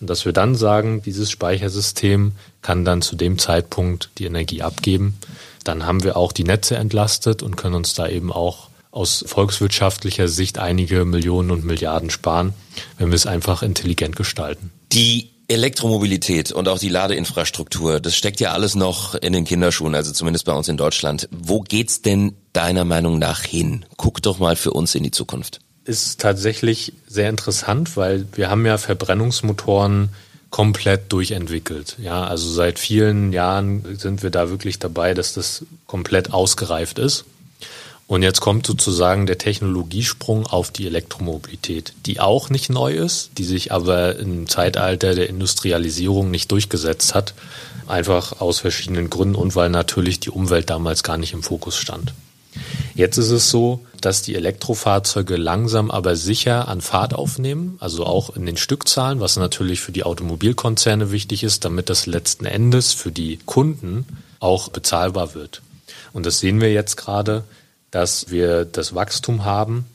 Und 0.00 0.10
dass 0.10 0.24
wir 0.24 0.32
dann 0.32 0.56
sagen, 0.56 1.00
dieses 1.02 1.30
Speichersystem 1.30 2.32
kann 2.60 2.84
dann 2.84 3.02
zu 3.02 3.14
dem 3.14 3.38
Zeitpunkt 3.38 4.10
die 4.18 4.24
Energie 4.26 4.62
abgeben. 4.62 5.16
Dann 5.62 5.86
haben 5.86 6.02
wir 6.02 6.16
auch 6.16 6.32
die 6.32 6.44
Netze 6.44 6.76
entlastet 6.76 7.42
und 7.44 7.56
können 7.56 7.76
uns 7.76 7.94
da 7.94 8.08
eben 8.08 8.32
auch 8.32 8.68
aus 8.94 9.24
volkswirtschaftlicher 9.26 10.28
Sicht 10.28 10.58
einige 10.58 11.04
Millionen 11.04 11.50
und 11.50 11.64
Milliarden 11.64 12.10
sparen, 12.10 12.54
wenn 12.96 13.08
wir 13.08 13.16
es 13.16 13.26
einfach 13.26 13.62
intelligent 13.64 14.14
gestalten. 14.14 14.70
Die 14.92 15.30
Elektromobilität 15.48 16.52
und 16.52 16.68
auch 16.68 16.78
die 16.78 16.88
Ladeinfrastruktur, 16.88 18.00
das 18.00 18.16
steckt 18.16 18.38
ja 18.38 18.52
alles 18.52 18.76
noch 18.76 19.16
in 19.16 19.32
den 19.32 19.44
Kinderschuhen, 19.44 19.96
also 19.96 20.12
zumindest 20.12 20.44
bei 20.46 20.52
uns 20.52 20.68
in 20.68 20.76
Deutschland. 20.76 21.28
Wo 21.32 21.60
geht's 21.60 22.02
denn 22.02 22.34
deiner 22.52 22.84
Meinung 22.84 23.18
nach 23.18 23.42
hin? 23.42 23.84
Guck 23.96 24.22
doch 24.22 24.38
mal 24.38 24.54
für 24.54 24.70
uns 24.70 24.94
in 24.94 25.02
die 25.02 25.10
Zukunft. 25.10 25.58
Ist 25.84 26.20
tatsächlich 26.20 26.92
sehr 27.08 27.28
interessant, 27.28 27.96
weil 27.96 28.26
wir 28.32 28.48
haben 28.48 28.64
ja 28.64 28.78
Verbrennungsmotoren 28.78 30.10
komplett 30.50 31.12
durchentwickelt. 31.12 31.96
Ja, 32.00 32.24
also 32.24 32.48
seit 32.48 32.78
vielen 32.78 33.32
Jahren 33.32 33.98
sind 33.98 34.22
wir 34.22 34.30
da 34.30 34.50
wirklich 34.50 34.78
dabei, 34.78 35.12
dass 35.12 35.34
das 35.34 35.64
komplett 35.88 36.32
ausgereift 36.32 37.00
ist. 37.00 37.24
Und 38.06 38.22
jetzt 38.22 38.40
kommt 38.40 38.66
sozusagen 38.66 39.26
der 39.26 39.38
Technologiesprung 39.38 40.46
auf 40.46 40.70
die 40.70 40.86
Elektromobilität, 40.86 41.94
die 42.04 42.20
auch 42.20 42.50
nicht 42.50 42.68
neu 42.68 42.92
ist, 42.92 43.30
die 43.38 43.44
sich 43.44 43.72
aber 43.72 44.16
im 44.16 44.46
Zeitalter 44.46 45.14
der 45.14 45.30
Industrialisierung 45.30 46.30
nicht 46.30 46.52
durchgesetzt 46.52 47.14
hat, 47.14 47.32
einfach 47.86 48.40
aus 48.40 48.60
verschiedenen 48.60 49.08
Gründen 49.08 49.36
und 49.36 49.56
weil 49.56 49.70
natürlich 49.70 50.20
die 50.20 50.30
Umwelt 50.30 50.68
damals 50.68 51.02
gar 51.02 51.16
nicht 51.16 51.32
im 51.32 51.42
Fokus 51.42 51.76
stand. 51.76 52.12
Jetzt 52.94 53.16
ist 53.16 53.30
es 53.30 53.50
so, 53.50 53.80
dass 54.00 54.22
die 54.22 54.34
Elektrofahrzeuge 54.34 55.36
langsam 55.36 55.90
aber 55.90 56.14
sicher 56.14 56.68
an 56.68 56.80
Fahrt 56.80 57.14
aufnehmen, 57.14 57.76
also 57.80 58.04
auch 58.04 58.36
in 58.36 58.46
den 58.46 58.56
Stückzahlen, 58.56 59.18
was 59.18 59.36
natürlich 59.36 59.80
für 59.80 59.92
die 59.92 60.04
Automobilkonzerne 60.04 61.10
wichtig 61.10 61.42
ist, 61.42 61.64
damit 61.64 61.88
das 61.88 62.06
letzten 62.06 62.44
Endes 62.44 62.92
für 62.92 63.10
die 63.10 63.38
Kunden 63.46 64.06
auch 64.40 64.68
bezahlbar 64.68 65.34
wird. 65.34 65.62
Und 66.12 66.26
das 66.26 66.38
sehen 66.38 66.60
wir 66.60 66.72
jetzt 66.72 66.96
gerade, 66.96 67.44
dass 67.94 68.28
wir 68.28 68.64
das 68.64 68.96
Wachstum 68.96 69.44
haben, 69.44 69.86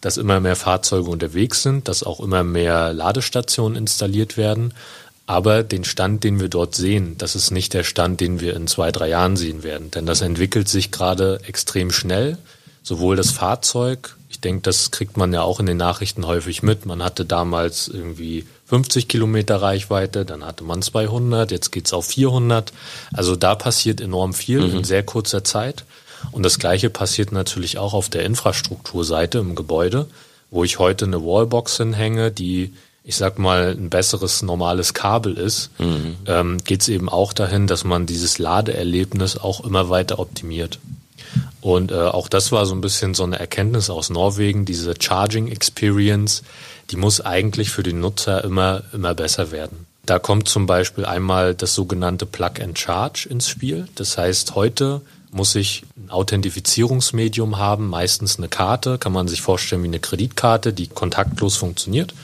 dass 0.00 0.16
immer 0.16 0.38
mehr 0.38 0.54
Fahrzeuge 0.54 1.10
unterwegs 1.10 1.64
sind, 1.64 1.88
dass 1.88 2.04
auch 2.04 2.20
immer 2.20 2.44
mehr 2.44 2.92
Ladestationen 2.92 3.76
installiert 3.76 4.36
werden. 4.36 4.74
Aber 5.26 5.64
den 5.64 5.82
Stand, 5.84 6.22
den 6.22 6.38
wir 6.38 6.48
dort 6.48 6.76
sehen, 6.76 7.16
das 7.18 7.34
ist 7.34 7.50
nicht 7.50 7.74
der 7.74 7.82
Stand, 7.82 8.20
den 8.20 8.38
wir 8.40 8.54
in 8.54 8.68
zwei, 8.68 8.92
drei 8.92 9.08
Jahren 9.08 9.36
sehen 9.36 9.64
werden. 9.64 9.90
Denn 9.90 10.06
das 10.06 10.20
entwickelt 10.20 10.68
sich 10.68 10.92
gerade 10.92 11.40
extrem 11.48 11.90
schnell. 11.90 12.38
Sowohl 12.84 13.16
das 13.16 13.32
Fahrzeug, 13.32 14.16
ich 14.30 14.40
denke, 14.40 14.62
das 14.62 14.92
kriegt 14.92 15.16
man 15.16 15.32
ja 15.32 15.42
auch 15.42 15.58
in 15.58 15.66
den 15.66 15.76
Nachrichten 15.76 16.28
häufig 16.28 16.62
mit. 16.62 16.86
Man 16.86 17.02
hatte 17.02 17.24
damals 17.24 17.88
irgendwie 17.88 18.46
50 18.66 19.08
Kilometer 19.08 19.56
Reichweite, 19.56 20.24
dann 20.24 20.44
hatte 20.44 20.62
man 20.62 20.80
200, 20.80 21.50
jetzt 21.50 21.72
geht's 21.72 21.92
auf 21.92 22.06
400. 22.06 22.72
Also 23.12 23.34
da 23.34 23.56
passiert 23.56 24.00
enorm 24.00 24.32
viel 24.32 24.60
mhm. 24.60 24.76
in 24.78 24.84
sehr 24.84 25.02
kurzer 25.02 25.42
Zeit. 25.42 25.84
Und 26.32 26.42
das 26.42 26.58
Gleiche 26.58 26.90
passiert 26.90 27.32
natürlich 27.32 27.78
auch 27.78 27.94
auf 27.94 28.08
der 28.08 28.24
Infrastrukturseite 28.24 29.38
im 29.38 29.54
Gebäude, 29.54 30.06
wo 30.50 30.64
ich 30.64 30.78
heute 30.78 31.04
eine 31.04 31.24
Wallbox 31.24 31.76
hinhänge, 31.76 32.30
die 32.30 32.72
ich 33.08 33.16
sag 33.16 33.38
mal, 33.38 33.70
ein 33.70 33.88
besseres 33.88 34.42
normales 34.42 34.92
Kabel 34.92 35.38
ist, 35.38 35.70
mhm. 35.78 36.16
ähm, 36.26 36.58
geht 36.62 36.82
es 36.82 36.88
eben 36.88 37.08
auch 37.08 37.32
dahin, 37.32 37.66
dass 37.66 37.82
man 37.82 38.04
dieses 38.04 38.38
Ladeerlebnis 38.38 39.38
auch 39.38 39.64
immer 39.64 39.88
weiter 39.88 40.18
optimiert. 40.18 40.78
Und 41.62 41.90
äh, 41.90 41.94
auch 41.94 42.28
das 42.28 42.52
war 42.52 42.66
so 42.66 42.74
ein 42.74 42.82
bisschen 42.82 43.14
so 43.14 43.24
eine 43.24 43.38
Erkenntnis 43.38 43.88
aus 43.88 44.10
Norwegen, 44.10 44.66
diese 44.66 44.94
Charging 45.00 45.48
Experience, 45.48 46.42
die 46.90 46.96
muss 46.96 47.22
eigentlich 47.22 47.70
für 47.70 47.82
den 47.82 48.00
Nutzer 48.00 48.44
immer, 48.44 48.82
immer 48.92 49.14
besser 49.14 49.52
werden. 49.52 49.86
Da 50.04 50.18
kommt 50.18 50.48
zum 50.48 50.66
Beispiel 50.66 51.06
einmal 51.06 51.54
das 51.54 51.74
sogenannte 51.74 52.26
Plug 52.26 52.62
and 52.62 52.78
Charge 52.78 53.26
ins 53.30 53.48
Spiel. 53.48 53.88
Das 53.94 54.18
heißt, 54.18 54.54
heute 54.54 55.00
muss 55.30 55.54
ich 55.54 55.84
ein 55.96 56.10
Authentifizierungsmedium 56.10 57.58
haben, 57.58 57.88
meistens 57.88 58.38
eine 58.38 58.48
Karte, 58.48 58.98
kann 58.98 59.12
man 59.12 59.28
sich 59.28 59.42
vorstellen 59.42 59.82
wie 59.82 59.88
eine 59.88 60.00
Kreditkarte, 60.00 60.72
die 60.72 60.86
kontaktlos 60.86 61.56
funktioniert 61.56 62.14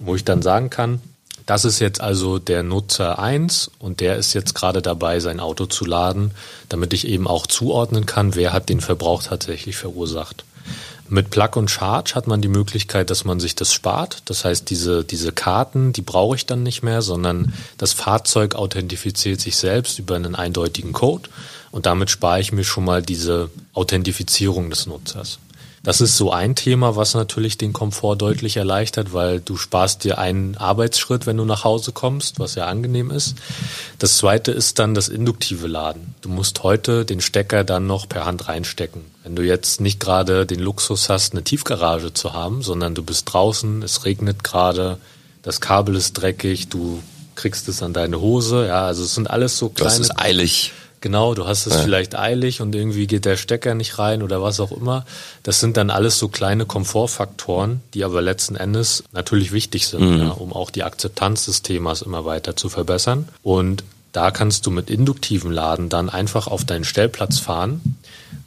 wo 0.00 0.16
ich 0.16 0.24
dann 0.24 0.42
sagen 0.42 0.70
kann, 0.70 1.00
das 1.46 1.64
ist 1.64 1.78
jetzt 1.78 2.00
also 2.00 2.38
der 2.38 2.62
Nutzer 2.62 3.18
eins 3.18 3.70
und 3.78 4.00
der 4.00 4.16
ist 4.16 4.34
jetzt 4.34 4.54
gerade 4.54 4.82
dabei, 4.82 5.20
sein 5.20 5.40
Auto 5.40 5.66
zu 5.66 5.84
laden, 5.84 6.32
damit 6.68 6.92
ich 6.92 7.06
eben 7.06 7.26
auch 7.26 7.46
zuordnen 7.46 8.06
kann, 8.06 8.34
wer 8.34 8.52
hat 8.52 8.68
den 8.68 8.80
Verbrauch 8.80 9.22
tatsächlich 9.22 9.76
verursacht. 9.76 10.44
Mit 11.12 11.30
Plug 11.30 11.56
und 11.56 11.68
Charge 11.68 12.14
hat 12.14 12.28
man 12.28 12.40
die 12.40 12.48
Möglichkeit, 12.48 13.10
dass 13.10 13.24
man 13.24 13.40
sich 13.40 13.56
das 13.56 13.74
spart. 13.74 14.22
Das 14.26 14.44
heißt, 14.44 14.70
diese, 14.70 15.02
diese 15.02 15.32
Karten, 15.32 15.92
die 15.92 16.02
brauche 16.02 16.36
ich 16.36 16.46
dann 16.46 16.62
nicht 16.62 16.84
mehr, 16.84 17.02
sondern 17.02 17.52
das 17.78 17.92
Fahrzeug 17.92 18.54
authentifiziert 18.54 19.40
sich 19.40 19.56
selbst 19.56 19.98
über 19.98 20.14
einen 20.14 20.36
eindeutigen 20.36 20.92
Code 20.92 21.28
und 21.72 21.86
damit 21.86 22.10
spare 22.10 22.40
ich 22.40 22.52
mir 22.52 22.62
schon 22.62 22.84
mal 22.84 23.02
diese 23.02 23.50
Authentifizierung 23.74 24.70
des 24.70 24.86
Nutzers. 24.86 25.40
Das 25.82 26.02
ist 26.02 26.18
so 26.18 26.30
ein 26.30 26.54
Thema, 26.56 26.94
was 26.94 27.14
natürlich 27.14 27.56
den 27.56 27.72
Komfort 27.72 28.16
deutlich 28.16 28.58
erleichtert, 28.58 29.14
weil 29.14 29.40
du 29.40 29.56
sparst 29.56 30.04
dir 30.04 30.18
einen 30.18 30.58
Arbeitsschritt, 30.58 31.26
wenn 31.26 31.38
du 31.38 31.46
nach 31.46 31.64
Hause 31.64 31.92
kommst, 31.92 32.38
was 32.38 32.54
ja 32.54 32.66
angenehm 32.66 33.10
ist. 33.10 33.36
Das 33.98 34.18
zweite 34.18 34.52
ist 34.52 34.78
dann 34.78 34.92
das 34.92 35.08
induktive 35.08 35.66
Laden. 35.66 36.14
Du 36.20 36.28
musst 36.28 36.62
heute 36.62 37.06
den 37.06 37.22
Stecker 37.22 37.64
dann 37.64 37.86
noch 37.86 38.06
per 38.06 38.26
Hand 38.26 38.46
reinstecken. 38.46 39.06
Wenn 39.22 39.36
du 39.36 39.42
jetzt 39.42 39.80
nicht 39.80 40.00
gerade 40.00 40.44
den 40.44 40.60
Luxus 40.60 41.08
hast, 41.08 41.32
eine 41.32 41.44
Tiefgarage 41.44 42.12
zu 42.12 42.34
haben, 42.34 42.60
sondern 42.60 42.94
du 42.94 43.02
bist 43.02 43.32
draußen, 43.32 43.82
es 43.82 44.04
regnet 44.04 44.44
gerade, 44.44 44.98
das 45.42 45.62
Kabel 45.62 45.96
ist 45.96 46.12
dreckig, 46.12 46.68
du 46.68 47.02
kriegst 47.36 47.68
es 47.68 47.82
an 47.82 47.94
deine 47.94 48.20
Hose, 48.20 48.66
ja, 48.66 48.84
also 48.84 49.02
es 49.02 49.14
sind 49.14 49.30
alles 49.30 49.56
so 49.56 49.70
kleine. 49.70 49.88
Das 49.88 49.98
ist 49.98 50.18
eilig. 50.18 50.72
Genau, 51.00 51.34
du 51.34 51.46
hast 51.46 51.66
es 51.66 51.74
ja. 51.74 51.80
vielleicht 51.80 52.14
eilig 52.14 52.60
und 52.60 52.74
irgendwie 52.74 53.06
geht 53.06 53.24
der 53.24 53.36
Stecker 53.36 53.74
nicht 53.74 53.98
rein 53.98 54.22
oder 54.22 54.42
was 54.42 54.60
auch 54.60 54.72
immer. 54.72 55.06
Das 55.42 55.58
sind 55.58 55.76
dann 55.76 55.88
alles 55.88 56.18
so 56.18 56.28
kleine 56.28 56.66
Komfortfaktoren, 56.66 57.80
die 57.94 58.04
aber 58.04 58.20
letzten 58.20 58.54
Endes 58.54 59.04
natürlich 59.12 59.52
wichtig 59.52 59.86
sind, 59.86 60.02
mhm. 60.02 60.18
ja, 60.18 60.30
um 60.30 60.52
auch 60.52 60.70
die 60.70 60.82
Akzeptanz 60.82 61.46
des 61.46 61.62
Themas 61.62 62.02
immer 62.02 62.26
weiter 62.26 62.54
zu 62.54 62.68
verbessern. 62.68 63.28
Und 63.42 63.82
da 64.12 64.30
kannst 64.30 64.66
du 64.66 64.70
mit 64.70 64.90
induktivem 64.90 65.50
Laden 65.50 65.88
dann 65.88 66.10
einfach 66.10 66.48
auf 66.48 66.64
deinen 66.64 66.84
Stellplatz 66.84 67.38
fahren. 67.38 67.96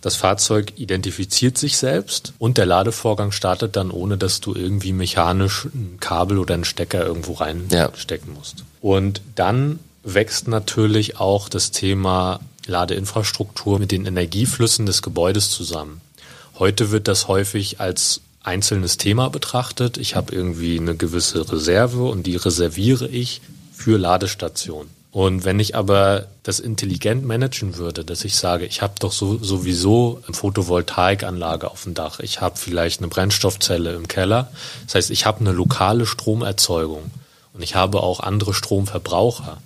Das 0.01 0.15
Fahrzeug 0.15 0.73
identifiziert 0.75 1.57
sich 1.57 1.77
selbst 1.77 2.33
und 2.37 2.57
der 2.57 2.65
Ladevorgang 2.65 3.31
startet 3.31 3.77
dann, 3.77 3.89
ohne 3.89 4.17
dass 4.17 4.41
du 4.41 4.53
irgendwie 4.53 4.91
mechanisch 4.91 5.65
ein 5.65 5.97
Kabel 6.01 6.37
oder 6.37 6.53
einen 6.53 6.65
Stecker 6.65 7.05
irgendwo 7.05 7.33
reinstecken 7.33 8.33
ja. 8.33 8.37
musst. 8.37 8.65
Und 8.81 9.21
dann 9.35 9.79
wächst 10.03 10.47
natürlich 10.47 11.19
auch 11.19 11.49
das 11.49 11.71
Thema 11.71 12.39
Ladeinfrastruktur 12.65 13.79
mit 13.79 13.91
den 13.91 14.05
Energieflüssen 14.05 14.85
des 14.85 15.01
Gebäudes 15.01 15.49
zusammen. 15.49 16.01
Heute 16.59 16.91
wird 16.91 17.07
das 17.07 17.27
häufig 17.27 17.79
als 17.79 18.21
einzelnes 18.43 18.97
Thema 18.97 19.29
betrachtet. 19.29 19.97
Ich 19.97 20.15
habe 20.15 20.35
irgendwie 20.35 20.79
eine 20.79 20.95
gewisse 20.95 21.51
Reserve 21.51 22.03
und 22.03 22.27
die 22.27 22.35
reserviere 22.35 23.07
ich 23.07 23.41
für 23.73 23.97
Ladestationen. 23.97 24.89
Und 25.11 25.45
wenn 25.45 25.59
ich 25.59 25.75
aber 25.75 26.25
das 26.41 26.59
intelligent 26.59 27.23
managen 27.23 27.77
würde, 27.77 28.03
dass 28.03 28.25
ich 28.25 28.35
sage, 28.35 28.65
ich 28.65 28.81
habe 28.81 28.95
doch 28.99 29.11
so, 29.11 29.37
sowieso 29.37 30.21
eine 30.25 30.35
Photovoltaikanlage 30.35 31.69
auf 31.69 31.83
dem 31.83 31.93
Dach, 31.93 32.19
ich 32.19 32.41
habe 32.41 32.57
vielleicht 32.57 32.99
eine 32.99 33.09
Brennstoffzelle 33.09 33.93
im 33.93 34.07
Keller, 34.07 34.49
das 34.85 34.95
heißt, 34.95 35.11
ich 35.11 35.27
habe 35.27 35.41
eine 35.41 35.51
lokale 35.51 36.07
Stromerzeugung 36.07 37.11
und 37.53 37.61
ich 37.61 37.75
habe 37.75 38.01
auch 38.01 38.21
andere 38.21 38.55
Stromverbraucher, 38.55 39.59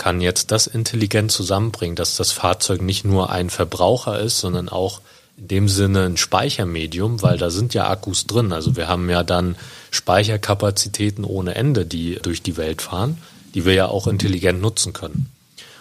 kann 0.00 0.22
jetzt 0.22 0.50
das 0.50 0.66
intelligent 0.66 1.30
zusammenbringen, 1.30 1.94
dass 1.94 2.16
das 2.16 2.32
Fahrzeug 2.32 2.80
nicht 2.80 3.04
nur 3.04 3.28
ein 3.28 3.50
Verbraucher 3.50 4.18
ist, 4.18 4.40
sondern 4.40 4.70
auch 4.70 5.02
in 5.36 5.48
dem 5.48 5.68
Sinne 5.68 6.06
ein 6.06 6.16
Speichermedium, 6.16 7.20
weil 7.20 7.36
da 7.36 7.50
sind 7.50 7.74
ja 7.74 7.86
Akkus 7.86 8.26
drin. 8.26 8.50
Also 8.54 8.76
wir 8.76 8.88
haben 8.88 9.10
ja 9.10 9.22
dann 9.22 9.56
Speicherkapazitäten 9.90 11.22
ohne 11.22 11.54
Ende, 11.54 11.84
die 11.84 12.14
durch 12.14 12.40
die 12.40 12.56
Welt 12.56 12.80
fahren, 12.80 13.18
die 13.54 13.66
wir 13.66 13.74
ja 13.74 13.88
auch 13.88 14.06
intelligent 14.06 14.62
nutzen 14.62 14.94
können. 14.94 15.30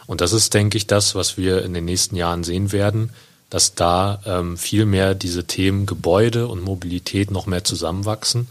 Und 0.06 0.20
das 0.20 0.34
ist, 0.34 0.54
denke 0.54 0.78
ich, 0.78 0.86
das, 0.86 1.16
was 1.16 1.38
wir 1.38 1.64
in 1.64 1.74
den 1.74 1.86
nächsten 1.86 2.18
Jahren 2.18 2.44
sehen 2.44 2.74
werden, 2.74 3.12
dass 3.50 3.74
da 3.74 4.20
ähm, 4.26 4.58
viel 4.58 4.86
mehr 4.86 5.16
diese 5.16 5.46
Themen 5.46 5.86
Gebäude 5.86 6.50
und 6.50 6.62
Mobilität 6.62 7.32
noch 7.32 7.46
mehr 7.46 7.64
zusammenwachsen 7.64 8.50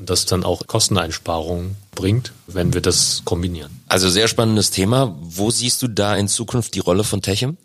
und 0.00 0.08
das 0.08 0.24
dann 0.24 0.44
auch 0.44 0.66
Kosteneinsparungen 0.66 1.76
bringt, 1.94 2.32
wenn 2.46 2.72
wir 2.72 2.80
das 2.80 3.20
kombinieren. 3.26 3.82
Also 3.86 4.08
sehr 4.08 4.28
spannendes 4.28 4.70
Thema. 4.70 5.14
Wo 5.20 5.50
siehst 5.50 5.82
du 5.82 5.88
da 5.88 6.16
in 6.16 6.26
Zukunft 6.26 6.74
die 6.74 6.80
Rolle 6.80 7.04
von 7.04 7.20
Techem? 7.20 7.58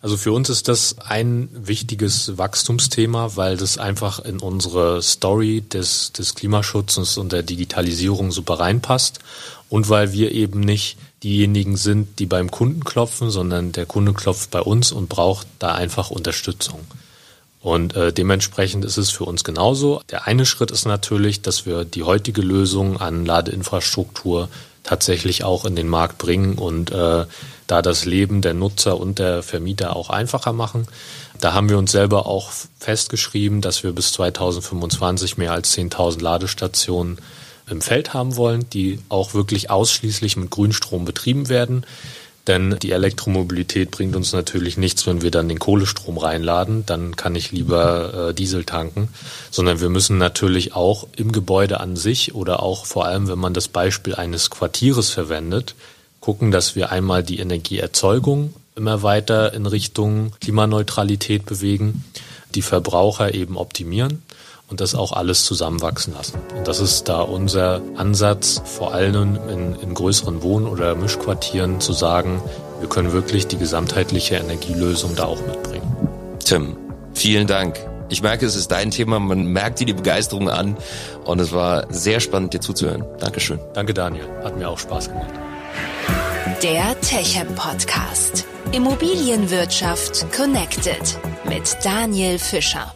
Also 0.00 0.16
für 0.16 0.30
uns 0.30 0.48
ist 0.48 0.68
das 0.68 1.00
ein 1.00 1.48
wichtiges 1.52 2.38
Wachstumsthema, 2.38 3.34
weil 3.34 3.56
das 3.56 3.76
einfach 3.76 4.20
in 4.20 4.38
unsere 4.38 5.02
Story 5.02 5.60
des, 5.60 6.12
des 6.12 6.36
Klimaschutzes 6.36 7.18
und 7.18 7.32
der 7.32 7.42
Digitalisierung 7.42 8.30
super 8.30 8.60
reinpasst 8.60 9.18
und 9.68 9.88
weil 9.88 10.12
wir 10.12 10.30
eben 10.30 10.60
nicht 10.60 10.96
diejenigen 11.24 11.76
sind, 11.76 12.20
die 12.20 12.26
beim 12.26 12.52
Kunden 12.52 12.84
klopfen, 12.84 13.30
sondern 13.30 13.72
der 13.72 13.86
Kunde 13.86 14.12
klopft 14.12 14.52
bei 14.52 14.60
uns 14.60 14.92
und 14.92 15.08
braucht 15.08 15.48
da 15.58 15.74
einfach 15.74 16.10
Unterstützung. 16.10 16.78
Und 17.68 17.94
äh, 17.96 18.14
dementsprechend 18.14 18.86
ist 18.86 18.96
es 18.96 19.10
für 19.10 19.24
uns 19.24 19.44
genauso. 19.44 20.00
Der 20.10 20.26
eine 20.26 20.46
Schritt 20.46 20.70
ist 20.70 20.86
natürlich, 20.86 21.42
dass 21.42 21.66
wir 21.66 21.84
die 21.84 22.02
heutige 22.02 22.40
Lösung 22.40 22.98
an 22.98 23.26
Ladeinfrastruktur 23.26 24.48
tatsächlich 24.84 25.44
auch 25.44 25.66
in 25.66 25.76
den 25.76 25.86
Markt 25.86 26.16
bringen 26.16 26.54
und 26.54 26.90
äh, 26.90 27.26
da 27.66 27.82
das 27.82 28.06
Leben 28.06 28.40
der 28.40 28.54
Nutzer 28.54 28.98
und 28.98 29.18
der 29.18 29.42
Vermieter 29.42 29.96
auch 29.96 30.08
einfacher 30.08 30.54
machen. 30.54 30.86
Da 31.42 31.52
haben 31.52 31.68
wir 31.68 31.76
uns 31.76 31.92
selber 31.92 32.24
auch 32.24 32.52
festgeschrieben, 32.80 33.60
dass 33.60 33.82
wir 33.82 33.92
bis 33.92 34.14
2025 34.14 35.36
mehr 35.36 35.52
als 35.52 35.76
10.000 35.76 36.22
Ladestationen 36.22 37.18
im 37.68 37.82
Feld 37.82 38.14
haben 38.14 38.36
wollen, 38.36 38.70
die 38.70 38.98
auch 39.10 39.34
wirklich 39.34 39.68
ausschließlich 39.68 40.38
mit 40.38 40.48
Grünstrom 40.48 41.04
betrieben 41.04 41.50
werden. 41.50 41.84
Denn 42.48 42.76
die 42.82 42.92
Elektromobilität 42.92 43.90
bringt 43.90 44.16
uns 44.16 44.32
natürlich 44.32 44.78
nichts, 44.78 45.06
wenn 45.06 45.22
wir 45.22 45.30
dann 45.30 45.48
den 45.48 45.58
Kohlestrom 45.58 46.16
reinladen. 46.18 46.84
Dann 46.86 47.14
kann 47.14 47.36
ich 47.36 47.52
lieber 47.52 48.30
äh, 48.30 48.34
Diesel 48.34 48.64
tanken. 48.64 49.10
Sondern 49.50 49.80
wir 49.80 49.90
müssen 49.90 50.18
natürlich 50.18 50.74
auch 50.74 51.06
im 51.16 51.30
Gebäude 51.30 51.80
an 51.80 51.94
sich 51.94 52.34
oder 52.34 52.62
auch 52.62 52.86
vor 52.86 53.04
allem, 53.04 53.28
wenn 53.28 53.38
man 53.38 53.54
das 53.54 53.68
Beispiel 53.68 54.14
eines 54.14 54.48
Quartieres 54.48 55.10
verwendet, 55.10 55.74
gucken, 56.20 56.50
dass 56.50 56.74
wir 56.74 56.90
einmal 56.90 57.22
die 57.22 57.38
Energieerzeugung 57.38 58.54
immer 58.74 59.02
weiter 59.02 59.52
in 59.52 59.66
Richtung 59.66 60.32
Klimaneutralität 60.40 61.44
bewegen, 61.44 62.04
die 62.54 62.62
Verbraucher 62.62 63.34
eben 63.34 63.56
optimieren 63.56 64.22
und 64.68 64.80
das 64.80 64.94
auch 64.94 65.12
alles 65.12 65.44
zusammenwachsen 65.44 66.14
lassen. 66.14 66.38
Und 66.56 66.68
das 66.68 66.80
ist 66.80 67.08
da 67.08 67.20
unser 67.20 67.80
Ansatz, 67.96 68.60
vor 68.64 68.94
allem 68.94 69.38
in, 69.48 69.74
in 69.80 69.94
größeren 69.94 70.42
Wohn- 70.42 70.66
oder 70.66 70.94
Mischquartieren 70.94 71.80
zu 71.80 71.92
sagen, 71.92 72.42
wir 72.80 72.88
können 72.88 73.12
wirklich 73.12 73.46
die 73.46 73.58
gesamtheitliche 73.58 74.36
Energielösung 74.36 75.16
da 75.16 75.24
auch 75.24 75.40
mitbringen. 75.46 75.86
Tim, 76.44 76.76
vielen 77.12 77.46
Dank. 77.46 77.76
Ich 78.10 78.22
merke, 78.22 78.46
es 78.46 78.56
ist 78.56 78.70
dein 78.70 78.90
Thema, 78.90 79.18
man 79.18 79.44
merkt 79.44 79.80
dir 79.80 79.86
die 79.86 79.92
Begeisterung 79.92 80.48
an 80.48 80.76
und 81.24 81.40
es 81.40 81.52
war 81.52 81.92
sehr 81.92 82.20
spannend, 82.20 82.54
dir 82.54 82.60
zuzuhören. 82.60 83.04
Dankeschön. 83.18 83.58
Danke, 83.74 83.92
Daniel. 83.92 84.24
Hat 84.42 84.56
mir 84.56 84.68
auch 84.68 84.78
Spaß 84.78 85.08
gemacht. 85.08 85.28
Der 86.62 86.98
Techem 87.00 87.54
Podcast. 87.54 88.46
Immobilienwirtschaft 88.72 90.26
connected 90.32 91.18
mit 91.44 91.76
Daniel 91.84 92.38
Fischer. 92.38 92.94